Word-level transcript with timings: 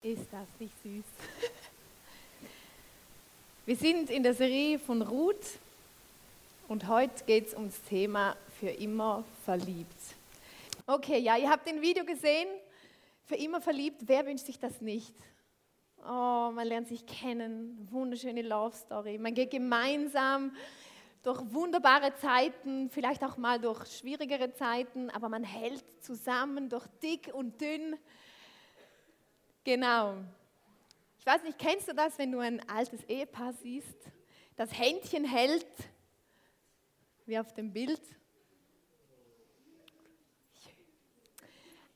Ist 0.00 0.28
das 0.30 0.46
nicht 0.60 0.72
süß? 0.84 1.04
Wir 3.66 3.74
sind 3.74 4.10
in 4.10 4.22
der 4.22 4.32
Serie 4.32 4.78
von 4.78 5.02
Ruth 5.02 5.58
und 6.68 6.86
heute 6.86 7.24
geht 7.24 7.48
es 7.48 7.54
ums 7.54 7.82
Thema 7.82 8.36
für 8.60 8.70
immer 8.70 9.24
verliebt. 9.44 10.00
Okay, 10.86 11.18
ja, 11.18 11.36
ihr 11.36 11.50
habt 11.50 11.66
den 11.66 11.82
Video 11.82 12.04
gesehen. 12.04 12.46
Für 13.24 13.34
immer 13.34 13.60
verliebt, 13.60 14.02
wer 14.06 14.24
wünscht 14.24 14.46
sich 14.46 14.60
das 14.60 14.80
nicht? 14.80 15.12
Oh, 16.04 16.52
man 16.54 16.68
lernt 16.68 16.86
sich 16.86 17.04
kennen, 17.04 17.88
wunderschöne 17.90 18.42
Love 18.42 18.76
Story. 18.76 19.18
Man 19.18 19.34
geht 19.34 19.50
gemeinsam 19.50 20.54
durch 21.24 21.40
wunderbare 21.52 22.14
Zeiten, 22.14 22.88
vielleicht 22.88 23.24
auch 23.24 23.36
mal 23.36 23.58
durch 23.58 23.84
schwierigere 23.98 24.54
Zeiten, 24.54 25.10
aber 25.10 25.28
man 25.28 25.42
hält 25.42 25.82
zusammen 26.04 26.68
durch 26.68 26.86
dick 27.02 27.34
und 27.34 27.60
dünn. 27.60 27.96
Genau. 29.68 30.14
Ich 31.18 31.26
weiß 31.26 31.42
nicht, 31.42 31.58
kennst 31.58 31.88
du 31.88 31.92
das, 31.92 32.16
wenn 32.16 32.32
du 32.32 32.38
ein 32.38 32.66
altes 32.70 33.04
Ehepaar 33.04 33.52
siehst, 33.52 33.98
das 34.56 34.72
Händchen 34.72 35.26
hält, 35.26 35.66
wie 37.26 37.38
auf 37.38 37.52
dem 37.52 37.70
Bild? 37.70 38.00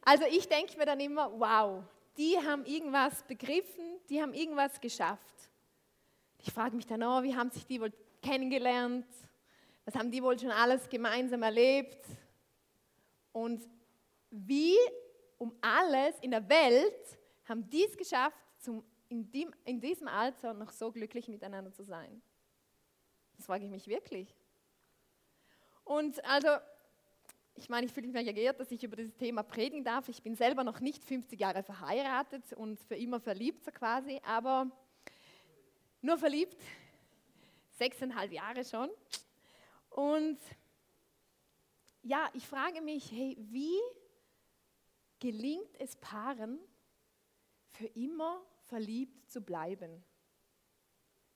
Also 0.02 0.24
ich 0.30 0.46
denke 0.46 0.76
mir 0.76 0.84
dann 0.84 1.00
immer, 1.00 1.32
wow, 1.40 1.82
die 2.18 2.36
haben 2.36 2.66
irgendwas 2.66 3.22
begriffen, 3.22 3.98
die 4.10 4.20
haben 4.20 4.34
irgendwas 4.34 4.78
geschafft. 4.78 5.48
Ich 6.40 6.52
frage 6.52 6.76
mich 6.76 6.86
dann, 6.86 7.02
oh, 7.02 7.22
wie 7.22 7.34
haben 7.34 7.50
sich 7.50 7.64
die 7.64 7.80
wohl 7.80 7.94
kennengelernt? 8.20 9.06
Was 9.86 9.94
haben 9.94 10.10
die 10.10 10.22
wohl 10.22 10.38
schon 10.38 10.50
alles 10.50 10.90
gemeinsam 10.90 11.42
erlebt? 11.42 12.04
Und 13.32 13.66
wie 14.28 14.76
um 15.38 15.56
alles 15.62 16.18
in 16.20 16.32
der 16.32 16.46
Welt 16.46 17.21
haben 17.52 17.68
dies 17.70 17.96
geschafft, 17.96 18.36
zum, 18.58 18.84
in, 19.08 19.30
dem, 19.30 19.54
in 19.64 19.80
diesem 19.80 20.08
Alter 20.08 20.54
noch 20.54 20.70
so 20.70 20.90
glücklich 20.90 21.28
miteinander 21.28 21.72
zu 21.72 21.84
sein? 21.84 22.22
Das 23.36 23.46
frage 23.46 23.64
ich 23.64 23.70
mich 23.70 23.86
wirklich. 23.86 24.34
Und 25.84 26.24
also, 26.24 26.48
ich 27.54 27.68
meine, 27.68 27.86
ich 27.86 27.92
fühle 27.92 28.08
mich 28.08 28.26
ja 28.26 28.32
geehrt, 28.32 28.58
dass 28.58 28.70
ich 28.70 28.82
über 28.82 28.96
dieses 28.96 29.14
Thema 29.14 29.42
predigen 29.42 29.84
darf. 29.84 30.08
Ich 30.08 30.22
bin 30.22 30.34
selber 30.34 30.64
noch 30.64 30.80
nicht 30.80 31.04
50 31.04 31.38
Jahre 31.38 31.62
verheiratet 31.62 32.52
und 32.54 32.80
für 32.80 32.96
immer 32.96 33.20
verliebt 33.20 33.64
so 33.64 33.70
quasi, 33.70 34.20
aber 34.24 34.70
nur 36.00 36.16
verliebt, 36.16 36.56
sechseinhalb 37.72 38.32
Jahre 38.32 38.64
schon. 38.64 38.90
Und 39.90 40.38
ja, 42.02 42.30
ich 42.32 42.46
frage 42.46 42.80
mich, 42.80 43.12
hey, 43.12 43.36
wie 43.38 43.78
gelingt 45.20 45.78
es 45.78 45.94
Paaren, 45.96 46.58
für 47.72 47.86
immer 47.86 48.42
verliebt 48.64 49.30
zu 49.30 49.40
bleiben. 49.40 50.04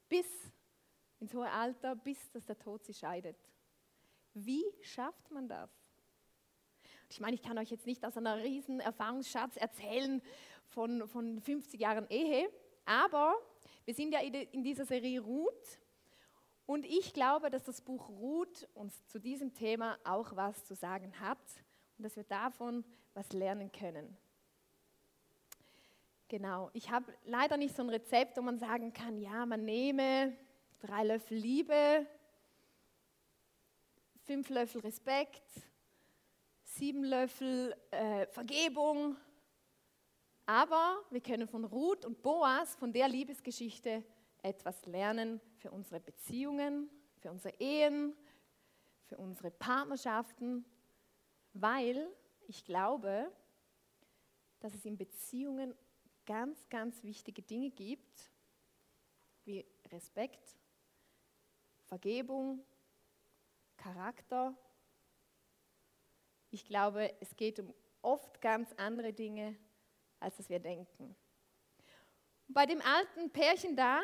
Bis 0.08 0.26
ins 1.18 1.34
hohe 1.34 1.50
Alter, 1.50 1.96
bis 1.96 2.30
dass 2.30 2.44
der 2.44 2.58
Tod 2.58 2.84
sie 2.84 2.94
scheidet. 2.94 3.36
Wie 4.34 4.64
schafft 4.82 5.30
man 5.30 5.48
das? 5.48 5.70
Ich 7.08 7.20
meine, 7.20 7.34
ich 7.34 7.42
kann 7.42 7.58
euch 7.58 7.70
jetzt 7.70 7.86
nicht 7.86 8.04
aus 8.04 8.16
einer 8.16 8.36
riesen 8.38 8.80
Erfahrungsschatz 8.80 9.56
erzählen 9.56 10.20
von, 10.66 11.08
von 11.08 11.40
50 11.40 11.80
Jahren 11.80 12.06
Ehe, 12.10 12.50
aber 12.84 13.34
wir 13.84 13.94
sind 13.94 14.12
ja 14.12 14.20
in 14.20 14.62
dieser 14.62 14.84
Serie 14.84 15.20
Ruth 15.20 15.78
und 16.66 16.84
ich 16.84 17.12
glaube, 17.12 17.48
dass 17.48 17.64
das 17.64 17.80
Buch 17.80 18.08
Ruth 18.08 18.68
uns 18.74 19.06
zu 19.06 19.20
diesem 19.20 19.54
Thema 19.54 19.98
auch 20.04 20.34
was 20.34 20.64
zu 20.64 20.74
sagen 20.74 21.18
hat 21.20 21.38
und 21.96 22.04
dass 22.04 22.16
wir 22.16 22.24
davon 22.24 22.84
was 23.14 23.32
lernen 23.32 23.70
können. 23.70 24.16
Genau, 26.28 26.70
ich 26.72 26.90
habe 26.90 27.12
leider 27.24 27.56
nicht 27.56 27.76
so 27.76 27.82
ein 27.82 27.88
Rezept, 27.88 28.36
wo 28.36 28.42
man 28.42 28.58
sagen 28.58 28.92
kann, 28.92 29.16
ja, 29.16 29.46
man 29.46 29.64
nehme 29.64 30.36
drei 30.80 31.04
Löffel 31.04 31.38
Liebe, 31.38 32.04
fünf 34.24 34.48
Löffel 34.48 34.80
Respekt, 34.80 35.44
sieben 36.64 37.04
Löffel 37.04 37.76
äh, 37.92 38.26
Vergebung. 38.26 39.16
Aber 40.46 40.98
wir 41.10 41.20
können 41.20 41.46
von 41.46 41.64
Ruth 41.64 42.04
und 42.04 42.20
Boas, 42.22 42.74
von 42.74 42.92
der 42.92 43.08
Liebesgeschichte, 43.08 44.02
etwas 44.42 44.84
lernen 44.86 45.40
für 45.58 45.70
unsere 45.70 46.00
Beziehungen, 46.00 46.90
für 47.20 47.30
unsere 47.30 47.54
Ehen, 47.60 48.16
für 49.04 49.16
unsere 49.16 49.52
Partnerschaften, 49.52 50.64
weil 51.52 52.08
ich 52.48 52.64
glaube, 52.64 53.30
dass 54.58 54.74
es 54.74 54.84
in 54.84 54.96
Beziehungen 54.96 55.72
ganz, 56.26 56.68
ganz 56.68 57.02
wichtige 57.02 57.42
Dinge 57.42 57.70
gibt, 57.70 58.30
wie 59.44 59.64
Respekt, 59.90 60.56
Vergebung, 61.86 62.64
Charakter. 63.76 64.54
Ich 66.50 66.64
glaube, 66.64 67.14
es 67.20 67.36
geht 67.36 67.60
um 67.60 67.72
oft 68.02 68.40
ganz 68.40 68.72
andere 68.74 69.12
Dinge, 69.12 69.56
als 70.20 70.36
dass 70.36 70.48
wir 70.48 70.58
denken. 70.58 71.16
Und 72.48 72.54
bei 72.54 72.66
dem 72.66 72.80
alten 72.82 73.30
Pärchen 73.30 73.76
da, 73.76 74.00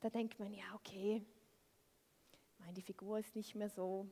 da 0.00 0.10
denkt 0.10 0.38
man, 0.38 0.52
ja, 0.52 0.64
okay, 0.74 1.24
meine, 2.64 2.74
die 2.74 2.82
Figur 2.82 3.18
ist 3.18 3.36
nicht 3.36 3.54
mehr 3.54 3.68
so, 3.68 4.08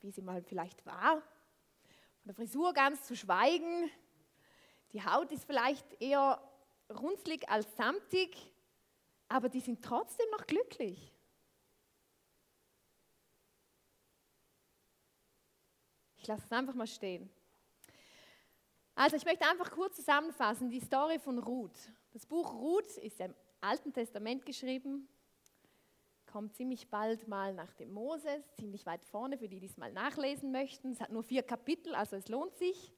wie 0.00 0.10
sie 0.10 0.22
mal 0.22 0.42
vielleicht 0.42 0.84
war. 0.86 1.20
Von 1.20 2.26
der 2.26 2.34
Frisur 2.34 2.72
ganz 2.72 3.02
zu 3.04 3.16
schweigen, 3.16 3.90
die 4.92 5.04
Haut 5.04 5.30
ist 5.32 5.44
vielleicht 5.44 6.00
eher 6.00 6.40
runzlig 6.90 7.48
als 7.48 7.66
samtig, 7.76 8.36
aber 9.28 9.48
die 9.48 9.60
sind 9.60 9.82
trotzdem 9.82 10.26
noch 10.30 10.46
glücklich. 10.46 11.12
Ich 16.16 16.26
lasse 16.26 16.44
es 16.44 16.52
einfach 16.52 16.74
mal 16.74 16.86
stehen. 16.86 17.28
Also 18.94 19.16
ich 19.16 19.24
möchte 19.24 19.46
einfach 19.48 19.70
kurz 19.70 19.96
zusammenfassen 19.96 20.70
die 20.70 20.80
Story 20.80 21.18
von 21.18 21.38
Ruth. 21.38 21.90
Das 22.12 22.26
Buch 22.26 22.52
Ruth 22.52 22.98
ist 22.98 23.18
im 23.20 23.34
Alten 23.60 23.92
Testament 23.92 24.44
geschrieben, 24.44 25.08
kommt 26.26 26.54
ziemlich 26.54 26.88
bald 26.88 27.26
mal 27.26 27.54
nach 27.54 27.72
dem 27.74 27.92
Moses, 27.92 28.42
ziemlich 28.54 28.86
weit 28.86 29.04
vorne 29.04 29.38
für 29.38 29.48
die, 29.48 29.60
die 29.60 29.66
es 29.66 29.76
mal 29.76 29.92
nachlesen 29.92 30.52
möchten. 30.52 30.92
Es 30.92 31.00
hat 31.00 31.10
nur 31.10 31.22
vier 31.22 31.42
Kapitel, 31.42 31.94
also 31.94 32.16
es 32.16 32.28
lohnt 32.28 32.54
sich. 32.56 32.92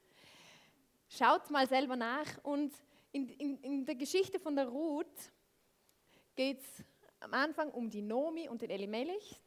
Schaut 1.07 1.49
mal 1.49 1.67
selber 1.67 1.95
nach. 1.95 2.43
Und 2.43 2.73
in, 3.11 3.29
in, 3.29 3.57
in 3.61 3.85
der 3.85 3.95
Geschichte 3.95 4.39
von 4.39 4.55
der 4.55 4.67
Ruth 4.67 5.31
geht 6.35 6.59
es 6.59 6.83
am 7.19 7.33
Anfang 7.33 7.71
um 7.71 7.89
die 7.89 8.01
Nomi 8.01 8.49
und 8.49 8.61
den 8.61 8.69
Elimelech. 8.69 9.41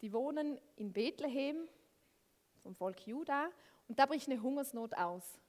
Die 0.00 0.12
wohnen 0.12 0.60
in 0.76 0.92
Bethlehem, 0.92 1.68
vom 2.62 2.74
Volk 2.74 3.06
Juda. 3.06 3.48
Und 3.88 3.98
da 3.98 4.06
bricht 4.06 4.28
eine 4.28 4.40
Hungersnot 4.40 4.96
aus. 4.96 5.40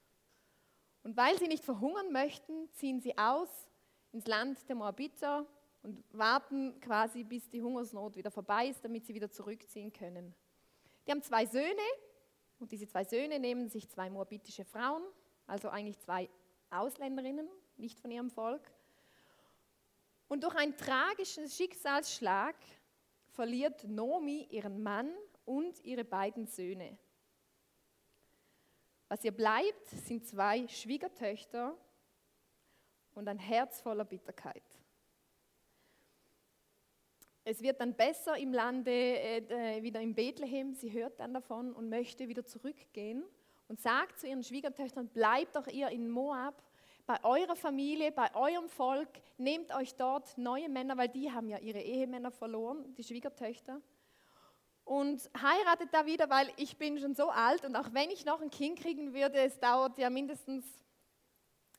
Und 1.02 1.16
weil 1.16 1.38
sie 1.38 1.48
nicht 1.48 1.64
verhungern 1.64 2.12
möchten, 2.12 2.70
ziehen 2.72 3.00
sie 3.00 3.16
aus 3.16 3.48
ins 4.12 4.26
Land 4.26 4.68
der 4.68 4.76
Moabiter 4.76 5.46
und 5.82 6.02
warten 6.12 6.80
quasi, 6.80 7.22
bis 7.22 7.48
die 7.48 7.62
Hungersnot 7.62 8.16
wieder 8.16 8.30
vorbei 8.30 8.68
ist, 8.68 8.84
damit 8.84 9.06
sie 9.06 9.14
wieder 9.14 9.30
zurückziehen 9.30 9.92
können. 9.92 10.34
Die 11.06 11.12
haben 11.12 11.22
zwei 11.22 11.46
Söhne 11.46 11.82
und 12.58 12.72
diese 12.72 12.88
zwei 12.88 13.04
Söhne 13.04 13.38
nehmen 13.38 13.68
sich 13.68 13.88
zwei 13.88 14.10
moabitische 14.10 14.64
Frauen 14.64 15.02
also 15.46 15.68
eigentlich 15.68 15.98
zwei 15.98 16.28
Ausländerinnen, 16.70 17.48
nicht 17.76 18.00
von 18.00 18.10
ihrem 18.10 18.30
Volk. 18.30 18.70
Und 20.28 20.42
durch 20.42 20.54
einen 20.56 20.76
tragischen 20.76 21.48
Schicksalsschlag 21.48 22.56
verliert 23.28 23.84
Nomi 23.84 24.46
ihren 24.50 24.82
Mann 24.82 25.12
und 25.44 25.82
ihre 25.84 26.04
beiden 26.04 26.46
Söhne. 26.46 26.98
Was 29.08 29.22
ihr 29.22 29.32
bleibt, 29.32 29.86
sind 29.86 30.26
zwei 30.26 30.66
Schwiegertöchter 30.66 31.76
und 33.14 33.28
ein 33.28 33.38
Herz 33.38 33.80
voller 33.80 34.04
Bitterkeit. 34.04 34.64
Es 37.44 37.62
wird 37.62 37.80
dann 37.80 37.94
besser 37.94 38.36
im 38.36 38.52
Lande, 38.52 38.90
äh, 38.90 39.80
wieder 39.80 40.00
in 40.00 40.16
Bethlehem. 40.16 40.74
Sie 40.74 40.90
hört 40.90 41.20
dann 41.20 41.32
davon 41.32 41.72
und 41.72 41.88
möchte 41.88 42.26
wieder 42.26 42.44
zurückgehen 42.44 43.22
und 43.68 43.80
sagt 43.80 44.18
zu 44.18 44.26
ihren 44.26 44.42
Schwiegertöchtern, 44.42 45.08
bleibt 45.08 45.56
doch 45.56 45.66
ihr 45.66 45.88
in 45.88 46.08
Moab, 46.08 46.62
bei 47.06 47.22
eurer 47.22 47.54
Familie, 47.54 48.10
bei 48.10 48.34
eurem 48.34 48.68
Volk, 48.68 49.08
nehmt 49.38 49.72
euch 49.72 49.94
dort 49.94 50.36
neue 50.36 50.68
Männer, 50.68 50.96
weil 50.96 51.08
die 51.08 51.30
haben 51.30 51.48
ja 51.48 51.58
ihre 51.58 51.80
Ehemänner 51.80 52.32
verloren, 52.32 52.94
die 52.96 53.04
Schwiegertöchter. 53.04 53.80
Und 54.84 55.30
heiratet 55.40 55.88
da 55.92 56.06
wieder, 56.06 56.28
weil 56.30 56.50
ich 56.56 56.76
bin 56.78 56.98
schon 56.98 57.14
so 57.14 57.28
alt 57.28 57.64
und 57.64 57.76
auch 57.76 57.92
wenn 57.92 58.10
ich 58.10 58.24
noch 58.24 58.40
ein 58.40 58.50
Kind 58.50 58.78
kriegen 58.78 59.14
würde, 59.14 59.38
es 59.38 59.58
dauert 59.60 59.98
ja 59.98 60.10
mindestens 60.10 60.64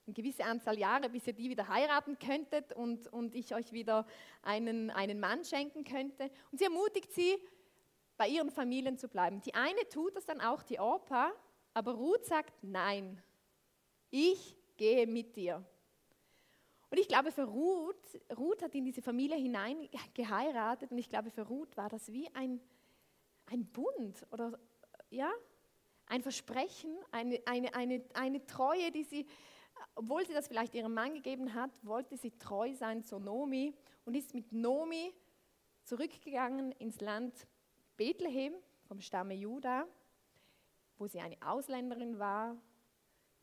eine 0.05 0.13
gewisse 0.13 0.45
Anzahl 0.45 0.77
Jahre, 0.77 1.09
bis 1.09 1.27
ihr 1.27 1.33
die 1.33 1.49
wieder 1.49 1.67
heiraten 1.67 2.17
könntet 2.17 2.71
und, 2.73 3.07
und 3.11 3.35
ich 3.35 3.53
euch 3.53 3.73
wieder 3.73 4.05
einen, 4.41 4.89
einen 4.89 5.19
Mann 5.19 5.43
schenken 5.43 5.83
könnte. 5.83 6.31
Und 6.51 6.59
sie 6.59 6.65
ermutigt 6.65 7.11
sie, 7.11 7.37
bei 8.15 8.27
ihren 8.27 8.49
Familien 8.49 8.97
zu 8.97 9.07
bleiben. 9.07 9.41
Die 9.41 9.53
eine 9.53 9.87
tut 9.89 10.15
das 10.15 10.25
dann 10.25 10.41
auch, 10.41 10.63
die 10.63 10.79
Orpa, 10.79 11.31
aber 11.77 11.93
Ruth 11.93 12.25
sagt, 12.25 12.63
nein, 12.63 13.21
ich 14.09 14.57
gehe 14.77 15.05
mit 15.05 15.35
dir. 15.35 15.63
Und 16.89 16.97
ich 16.97 17.07
glaube, 17.07 17.31
für 17.31 17.43
Ruth, 17.43 18.19
Ruth 18.35 18.63
hat 18.63 18.73
in 18.73 18.83
diese 18.83 19.03
Familie 19.03 19.37
hinein 19.37 19.87
geheiratet 20.15 20.89
und 20.89 20.97
ich 20.97 21.07
glaube, 21.07 21.29
für 21.29 21.43
Ruth 21.43 21.77
war 21.77 21.87
das 21.87 22.11
wie 22.11 22.33
ein, 22.33 22.59
ein 23.45 23.67
Bund 23.67 24.25
oder 24.31 24.57
ja, 25.11 25.31
ein 26.07 26.23
Versprechen, 26.23 26.97
eine, 27.11 27.39
eine, 27.45 27.75
eine, 27.75 28.03
eine 28.15 28.43
Treue, 28.47 28.89
die 28.89 29.03
sie, 29.03 29.27
obwohl 29.93 30.25
sie 30.25 30.33
das 30.33 30.47
vielleicht 30.47 30.73
ihrem 30.73 30.95
Mann 30.95 31.13
gegeben 31.13 31.53
hat, 31.53 31.69
wollte 31.85 32.17
sie 32.17 32.31
treu 32.39 32.73
sein 32.73 33.03
zu 33.03 33.19
Nomi 33.19 33.75
und 34.03 34.15
ist 34.15 34.33
mit 34.33 34.51
Nomi 34.51 35.13
zurückgegangen 35.83 36.71
ins 36.71 37.01
Land 37.01 37.45
Bethlehem 37.97 38.55
vom 38.87 38.99
Stamme 38.99 39.35
Juda, 39.35 39.87
wo 40.97 41.07
sie 41.07 41.19
eine 41.19 41.37
Ausländerin 41.41 42.19
war, 42.19 42.55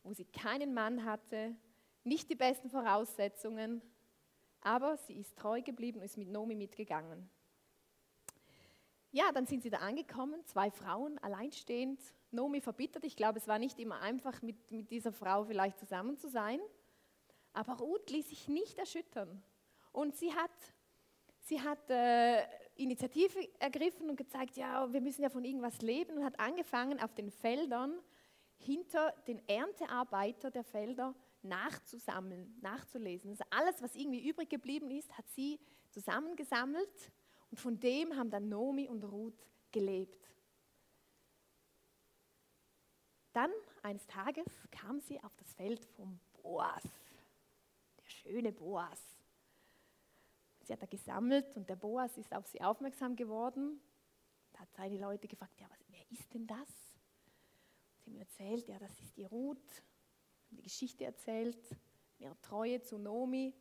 wo 0.03 0.13
sie 0.13 0.25
keinen 0.25 0.73
Mann 0.73 1.05
hatte, 1.05 1.55
nicht 2.03 2.29
die 2.29 2.35
besten 2.35 2.69
Voraussetzungen, 2.69 3.81
aber 4.61 4.97
sie 4.97 5.13
ist 5.13 5.37
treu 5.37 5.61
geblieben 5.61 5.99
und 5.99 6.05
ist 6.05 6.17
mit 6.17 6.29
Nomi 6.29 6.55
mitgegangen. 6.55 7.29
Ja, 9.11 9.31
dann 9.31 9.45
sind 9.45 9.63
sie 9.63 9.69
da 9.69 9.77
angekommen, 9.77 10.45
zwei 10.45 10.69
Frauen, 10.69 11.17
alleinstehend. 11.19 12.01
Nomi 12.31 12.59
verbittert, 12.59 13.05
ich 13.05 13.15
glaube, 13.15 13.39
es 13.39 13.47
war 13.47 13.59
nicht 13.59 13.79
immer 13.79 14.01
einfach, 14.01 14.41
mit, 14.41 14.71
mit 14.71 14.91
dieser 14.91 15.13
Frau 15.13 15.45
vielleicht 15.45 15.79
zusammen 15.79 16.17
zu 16.17 16.27
sein. 16.27 16.59
Aber 17.53 17.77
Ruth 17.77 18.09
ließ 18.09 18.27
sich 18.27 18.49
nicht 18.49 18.77
erschüttern. 18.77 19.41
Und 19.93 20.17
sie 20.17 20.33
hat, 20.33 20.51
sie 21.39 21.61
hat 21.61 21.89
äh, 21.89 22.43
Initiative 22.75 23.47
ergriffen 23.59 24.09
und 24.09 24.15
gezeigt, 24.15 24.57
ja, 24.57 24.91
wir 24.91 25.01
müssen 25.01 25.21
ja 25.21 25.29
von 25.29 25.43
irgendwas 25.43 25.81
leben 25.81 26.17
und 26.17 26.25
hat 26.25 26.39
angefangen, 26.39 26.99
auf 26.99 27.13
den 27.13 27.31
Feldern 27.31 27.99
hinter 28.57 29.13
den 29.27 29.41
Erntearbeiter 29.47 30.51
der 30.51 30.63
Felder 30.63 31.15
nachzusammeln, 31.41 32.57
nachzulesen. 32.61 33.31
Also 33.31 33.43
alles, 33.49 33.81
was 33.81 33.95
irgendwie 33.95 34.27
übrig 34.27 34.49
geblieben 34.49 34.89
ist, 34.91 35.15
hat 35.17 35.29
sie 35.29 35.59
zusammengesammelt 35.91 37.11
und 37.51 37.59
von 37.59 37.79
dem 37.79 38.15
haben 38.15 38.29
dann 38.29 38.49
Nomi 38.49 38.89
und 38.89 39.03
Ruth 39.03 39.45
gelebt. 39.71 40.31
Dann 43.33 43.51
eines 43.83 44.05
Tages 44.07 44.45
kam 44.71 44.99
sie 44.99 45.21
auf 45.21 45.35
das 45.35 45.53
Feld 45.53 45.85
vom 45.85 46.19
Boas, 46.41 46.83
der 47.97 48.09
schöne 48.09 48.51
Boas. 48.51 49.14
Sie 50.65 50.73
hat 50.73 50.81
da 50.81 50.87
gesammelt 50.87 51.55
und 51.55 51.69
der 51.69 51.75
Boas 51.75 52.17
ist 52.17 52.33
auf 52.33 52.47
sie 52.47 52.61
aufmerksam 52.61 53.15
geworden. 53.15 53.79
Da 54.53 54.59
hat 54.59 54.73
seine 54.73 54.97
Leute 54.97 55.27
gefragt, 55.27 55.59
ja, 55.59 55.67
was, 55.69 55.79
wer 55.89 56.11
ist 56.11 56.33
denn 56.33 56.47
das? 56.47 56.69
Sie 57.99 58.11
haben 58.11 58.17
erzählt, 58.17 58.67
ja, 58.67 58.79
das 58.79 58.99
ist 58.99 59.15
die 59.17 59.25
Ruth 59.25 59.83
die 60.55 60.63
Geschichte 60.63 61.05
erzählt, 61.05 61.57
ihre 62.17 62.39
Treue 62.41 62.81
zu 62.81 62.97
Nomi. 62.97 63.53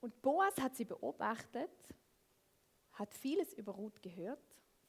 Und 0.00 0.20
Boas 0.20 0.56
hat 0.60 0.76
sie 0.76 0.84
beobachtet, 0.84 1.70
hat 2.92 3.14
vieles 3.14 3.54
über 3.54 3.72
Ruth 3.72 4.02
gehört, 4.02 4.42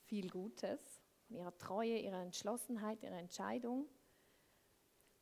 viel 0.04 0.30
Gutes, 0.30 0.82
von 1.28 1.38
ihrer 1.38 1.58
Treue, 1.58 1.98
ihrer 1.98 2.22
Entschlossenheit, 2.22 3.02
ihrer 3.02 3.18
Entscheidung 3.18 3.88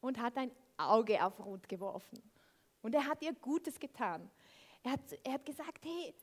und 0.01 0.19
hat 0.19 0.37
ein 0.37 0.51
Auge 0.75 1.23
auf 1.23 1.39
Ruth 1.45 1.69
geworfen. 1.69 2.21
Und 2.81 2.93
er 2.95 3.07
hat 3.07 3.21
ihr 3.21 3.33
Gutes 3.33 3.79
getan. 3.79 4.29
Er 4.83 4.91
hat, 4.91 5.19
er 5.23 5.33
hat 5.33 5.45
gesagt, 5.45 5.85
hey, 5.85 6.13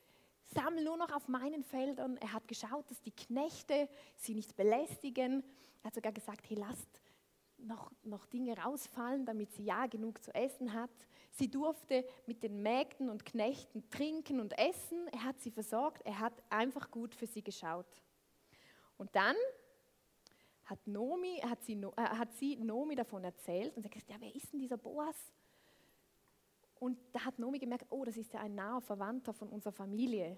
sammel 0.53 0.83
nur 0.83 0.97
noch 0.97 1.11
auf 1.11 1.27
meinen 1.27 1.63
Feldern. 1.63 2.17
Er 2.17 2.33
hat 2.33 2.47
geschaut, 2.47 2.89
dass 2.89 3.01
die 3.01 3.11
Knechte 3.11 3.89
sie 4.15 4.35
nicht 4.35 4.55
belästigen. 4.55 5.43
Er 5.81 5.87
hat 5.87 5.95
sogar 5.95 6.11
gesagt, 6.11 6.49
hey, 6.49 6.57
lasst 6.57 7.01
noch, 7.57 7.91
noch 8.03 8.25
Dinge 8.25 8.57
rausfallen, 8.57 9.25
damit 9.25 9.51
sie 9.53 9.63
ja 9.63 9.87
genug 9.87 10.23
zu 10.23 10.33
essen 10.33 10.73
hat. 10.73 10.91
Sie 11.31 11.49
durfte 11.49 12.05
mit 12.25 12.43
den 12.43 12.61
Mägden 12.61 13.09
und 13.09 13.25
Knechten 13.25 13.89
trinken 13.89 14.39
und 14.39 14.57
essen. 14.57 15.07
Er 15.11 15.23
hat 15.23 15.39
sie 15.41 15.51
versorgt. 15.51 16.05
Er 16.05 16.19
hat 16.19 16.33
einfach 16.49 16.91
gut 16.91 17.15
für 17.15 17.27
sie 17.27 17.43
geschaut. 17.43 18.01
Und 18.97 19.15
dann 19.15 19.35
hat, 20.65 20.85
Nomi, 20.87 21.39
hat, 21.41 21.63
sie, 21.63 21.73
äh, 21.73 22.01
hat 22.01 22.33
sie 22.33 22.55
Nomi 22.57 22.95
davon 22.95 23.23
erzählt 23.23 23.75
und 23.75 23.83
sie 23.83 23.87
hat 23.87 23.93
gesagt, 23.93 24.11
ja, 24.11 24.17
wer 24.19 24.35
ist 24.35 24.51
denn 24.51 24.59
dieser 24.59 24.77
Boas? 24.77 25.15
Und 26.81 26.97
da 27.11 27.23
hat 27.25 27.37
Nomi 27.37 27.59
gemerkt, 27.59 27.85
oh, 27.91 28.03
das 28.03 28.17
ist 28.17 28.33
ja 28.33 28.39
ein 28.39 28.55
naher 28.55 28.81
Verwandter 28.81 29.33
von 29.33 29.49
unserer 29.49 29.71
Familie. 29.71 30.35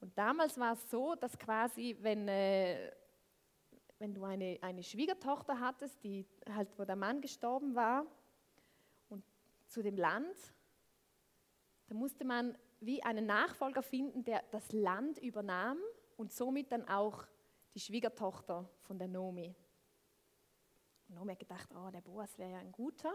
Und 0.00 0.16
damals 0.16 0.58
war 0.58 0.72
es 0.72 0.90
so, 0.90 1.14
dass 1.14 1.38
quasi, 1.38 1.94
wenn 2.00 2.26
äh, 2.28 2.90
wenn 3.98 4.14
du 4.14 4.24
eine, 4.24 4.58
eine 4.60 4.82
Schwiegertochter 4.82 5.60
hattest, 5.60 6.02
die 6.02 6.26
halt, 6.48 6.68
wo 6.78 6.84
der 6.84 6.96
Mann 6.96 7.20
gestorben 7.20 7.74
war 7.74 8.06
und 9.08 9.22
zu 9.66 9.82
dem 9.82 9.96
Land, 9.96 10.36
da 11.86 11.94
musste 11.94 12.24
man 12.24 12.56
wie 12.80 13.02
einen 13.02 13.26
Nachfolger 13.26 13.82
finden, 13.82 14.24
der 14.24 14.42
das 14.50 14.72
Land 14.72 15.18
übernahm 15.18 15.78
und 16.16 16.32
somit 16.32 16.72
dann 16.72 16.88
auch 16.88 17.26
die 17.74 17.80
Schwiegertochter 17.80 18.68
von 18.82 18.98
der 18.98 19.08
Nomi. 19.08 19.54
Und 21.08 21.14
Nomi 21.16 21.32
hat 21.32 21.40
gedacht, 21.40 21.70
oh, 21.74 21.90
der 21.90 22.00
Boas 22.00 22.38
wäre 22.38 22.52
ja 22.52 22.58
ein 22.58 22.72
guter 22.72 23.14